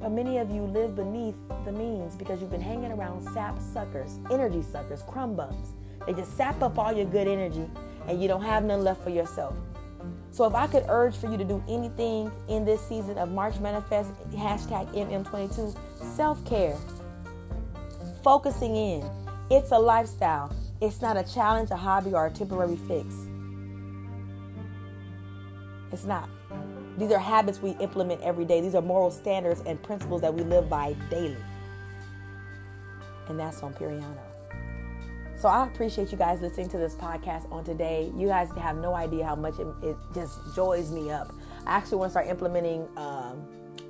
But 0.00 0.10
many 0.10 0.38
of 0.38 0.50
you 0.50 0.62
live 0.62 0.96
beneath 0.96 1.36
the 1.64 1.72
means 1.72 2.16
because 2.16 2.40
you've 2.40 2.50
been 2.50 2.60
hanging 2.60 2.92
around 2.92 3.22
sap 3.32 3.58
suckers, 3.60 4.18
energy 4.30 4.62
suckers, 4.62 5.02
crumb 5.02 5.36
bums 5.36 5.74
they 6.06 6.12
just 6.12 6.36
sap 6.36 6.62
up 6.62 6.78
all 6.78 6.92
your 6.92 7.06
good 7.06 7.28
energy 7.28 7.68
and 8.08 8.20
you 8.20 8.28
don't 8.28 8.42
have 8.42 8.64
none 8.64 8.82
left 8.82 9.02
for 9.02 9.10
yourself. 9.10 9.54
So 10.30 10.44
if 10.46 10.54
I 10.54 10.66
could 10.66 10.84
urge 10.88 11.16
for 11.16 11.30
you 11.30 11.36
to 11.36 11.44
do 11.44 11.62
anything 11.68 12.32
in 12.48 12.64
this 12.64 12.80
season 12.86 13.18
of 13.18 13.30
March 13.30 13.60
Manifest, 13.60 14.10
hashtag 14.30 14.92
MM22, 14.94 15.76
self-care, 16.16 16.76
focusing 18.24 18.76
in. 18.76 19.10
It's 19.50 19.72
a 19.72 19.78
lifestyle. 19.78 20.54
It's 20.80 21.02
not 21.02 21.16
a 21.16 21.22
challenge, 21.22 21.70
a 21.70 21.76
hobby, 21.76 22.14
or 22.14 22.26
a 22.26 22.30
temporary 22.30 22.76
fix. 22.76 23.14
It's 25.92 26.04
not. 26.04 26.28
These 26.96 27.10
are 27.10 27.18
habits 27.18 27.60
we 27.60 27.70
implement 27.72 28.22
every 28.22 28.44
day. 28.44 28.60
These 28.60 28.74
are 28.74 28.82
moral 28.82 29.10
standards 29.10 29.62
and 29.66 29.82
principles 29.82 30.22
that 30.22 30.32
we 30.32 30.42
live 30.42 30.68
by 30.68 30.94
daily. 31.10 31.36
And 33.28 33.38
that's 33.38 33.62
on 33.62 33.74
Piriano. 33.74 34.31
So 35.42 35.48
I 35.48 35.66
appreciate 35.66 36.12
you 36.12 36.18
guys 36.18 36.40
listening 36.40 36.68
to 36.68 36.78
this 36.78 36.94
podcast 36.94 37.50
on 37.50 37.64
today. 37.64 38.12
You 38.16 38.28
guys 38.28 38.48
have 38.56 38.76
no 38.76 38.94
idea 38.94 39.26
how 39.26 39.34
much 39.34 39.58
it, 39.58 39.66
it 39.82 39.96
just 40.14 40.38
joys 40.54 40.92
me 40.92 41.10
up. 41.10 41.34
I 41.66 41.78
actually 41.78 41.98
want 41.98 42.10
to 42.10 42.12
start 42.12 42.28
implementing 42.28 42.86
um, 42.96 43.44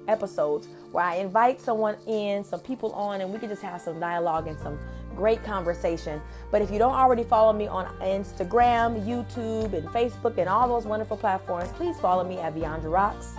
episodes 0.08 0.66
where 0.92 1.04
I 1.04 1.16
invite 1.16 1.60
someone 1.60 1.96
in, 2.06 2.42
some 2.42 2.60
people 2.60 2.92
on, 2.92 3.20
and 3.20 3.30
we 3.30 3.38
can 3.38 3.50
just 3.50 3.60
have 3.60 3.82
some 3.82 4.00
dialogue 4.00 4.48
and 4.48 4.58
some 4.60 4.78
great 5.14 5.44
conversation. 5.44 6.22
But 6.50 6.62
if 6.62 6.70
you 6.70 6.78
don't 6.78 6.94
already 6.94 7.22
follow 7.22 7.52
me 7.52 7.66
on 7.66 7.84
Instagram, 7.98 9.04
YouTube, 9.06 9.74
and 9.74 9.86
Facebook, 9.88 10.38
and 10.38 10.48
all 10.48 10.66
those 10.66 10.86
wonderful 10.86 11.18
platforms, 11.18 11.68
please 11.72 12.00
follow 12.00 12.24
me 12.24 12.38
at 12.38 12.54
Beyond 12.54 12.84
Rocks. 12.84 13.34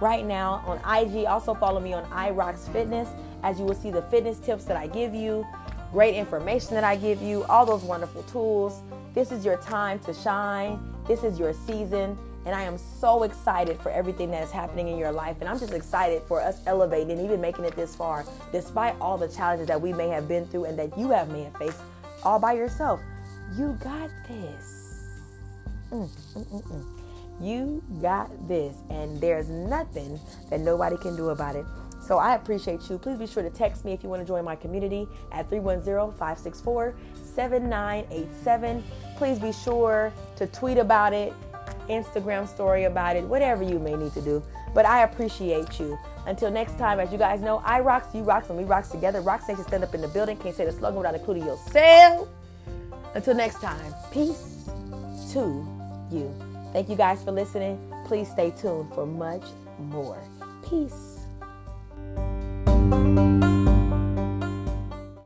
Right 0.00 0.24
now 0.24 0.62
on 0.64 0.78
IG, 0.96 1.26
also 1.26 1.54
follow 1.54 1.80
me 1.80 1.92
on 1.92 2.04
iRocks 2.10 2.72
Fitness, 2.72 3.08
as 3.42 3.58
you 3.58 3.64
will 3.64 3.74
see 3.74 3.90
the 3.90 4.02
fitness 4.02 4.38
tips 4.38 4.64
that 4.66 4.76
I 4.76 4.86
give 4.86 5.12
you, 5.12 5.44
great 5.92 6.14
information 6.14 6.74
that 6.74 6.84
I 6.84 6.96
give 6.96 7.22
you, 7.22 7.44
all 7.44 7.64
those 7.64 7.82
wonderful 7.82 8.22
tools. 8.24 8.82
This 9.14 9.32
is 9.32 9.44
your 9.44 9.56
time 9.58 9.98
to 10.00 10.12
shine. 10.12 10.78
This 11.06 11.22
is 11.24 11.38
your 11.38 11.52
season. 11.52 12.16
And 12.46 12.54
I 12.54 12.62
am 12.62 12.78
so 12.78 13.24
excited 13.24 13.78
for 13.80 13.90
everything 13.90 14.30
that 14.30 14.42
is 14.42 14.50
happening 14.50 14.88
in 14.88 14.96
your 14.96 15.12
life. 15.12 15.36
And 15.40 15.48
I'm 15.48 15.58
just 15.58 15.72
excited 15.72 16.22
for 16.22 16.40
us 16.40 16.60
elevating 16.66 17.12
and 17.12 17.20
even 17.20 17.40
making 17.40 17.64
it 17.64 17.74
this 17.76 17.94
far, 17.94 18.24
despite 18.52 18.94
all 19.00 19.18
the 19.18 19.28
challenges 19.28 19.66
that 19.68 19.80
we 19.80 19.92
may 19.92 20.08
have 20.08 20.28
been 20.28 20.46
through 20.46 20.64
and 20.64 20.78
that 20.78 20.96
you 20.96 21.10
have 21.10 21.30
may 21.30 21.44
have 21.44 21.56
faced 21.56 21.80
all 22.22 22.38
by 22.38 22.52
yourself. 22.52 23.00
You 23.56 23.76
got 23.82 24.10
this. 24.28 24.78
Mm, 25.90 26.08
mm, 26.08 26.46
mm, 26.46 26.62
mm. 26.62 26.84
you 27.40 27.82
got 28.00 28.30
this. 28.48 28.76
And 28.90 29.20
there's 29.20 29.48
nothing 29.48 30.20
that 30.50 30.60
nobody 30.60 30.96
can 30.98 31.16
do 31.16 31.30
about 31.30 31.56
it. 31.56 31.64
So 32.08 32.16
I 32.16 32.36
appreciate 32.36 32.88
you. 32.88 32.96
Please 32.96 33.18
be 33.18 33.26
sure 33.26 33.42
to 33.42 33.50
text 33.50 33.84
me 33.84 33.92
if 33.92 34.02
you 34.02 34.08
want 34.08 34.22
to 34.22 34.26
join 34.26 34.42
my 34.42 34.56
community 34.56 35.06
at 35.30 35.50
310 35.50 36.16
564 36.16 36.94
7987. 37.22 38.82
Please 39.18 39.38
be 39.38 39.52
sure 39.52 40.10
to 40.36 40.46
tweet 40.46 40.78
about 40.78 41.12
it, 41.12 41.34
Instagram 41.90 42.48
story 42.48 42.84
about 42.84 43.16
it, 43.16 43.24
whatever 43.24 43.62
you 43.62 43.78
may 43.78 43.94
need 43.94 44.14
to 44.14 44.22
do. 44.22 44.42
But 44.74 44.86
I 44.86 45.02
appreciate 45.02 45.78
you. 45.78 45.98
Until 46.26 46.50
next 46.50 46.78
time, 46.78 46.98
as 46.98 47.12
you 47.12 47.18
guys 47.18 47.42
know, 47.42 47.60
I 47.62 47.80
rocks, 47.80 48.14
you 48.14 48.22
rocks, 48.22 48.48
and 48.48 48.56
we 48.56 48.64
rocks 48.64 48.88
together. 48.88 49.20
Rocks 49.20 49.46
Nation 49.46 49.64
stand 49.64 49.84
up 49.84 49.94
in 49.94 50.00
the 50.00 50.08
building. 50.08 50.38
Can't 50.38 50.56
say 50.56 50.64
the 50.64 50.72
slogan 50.72 50.96
without 50.96 51.14
including 51.14 51.44
yourself. 51.44 52.26
Until 53.14 53.34
next 53.34 53.60
time, 53.60 53.92
peace 54.12 54.64
to 55.32 55.66
you. 56.10 56.34
Thank 56.72 56.88
you 56.88 56.96
guys 56.96 57.22
for 57.22 57.32
listening. 57.32 57.78
Please 58.06 58.30
stay 58.30 58.50
tuned 58.50 58.94
for 58.94 59.04
much 59.04 59.44
more. 59.78 60.22
Peace 60.66 61.17
thank 62.90 63.42
you 63.42 63.57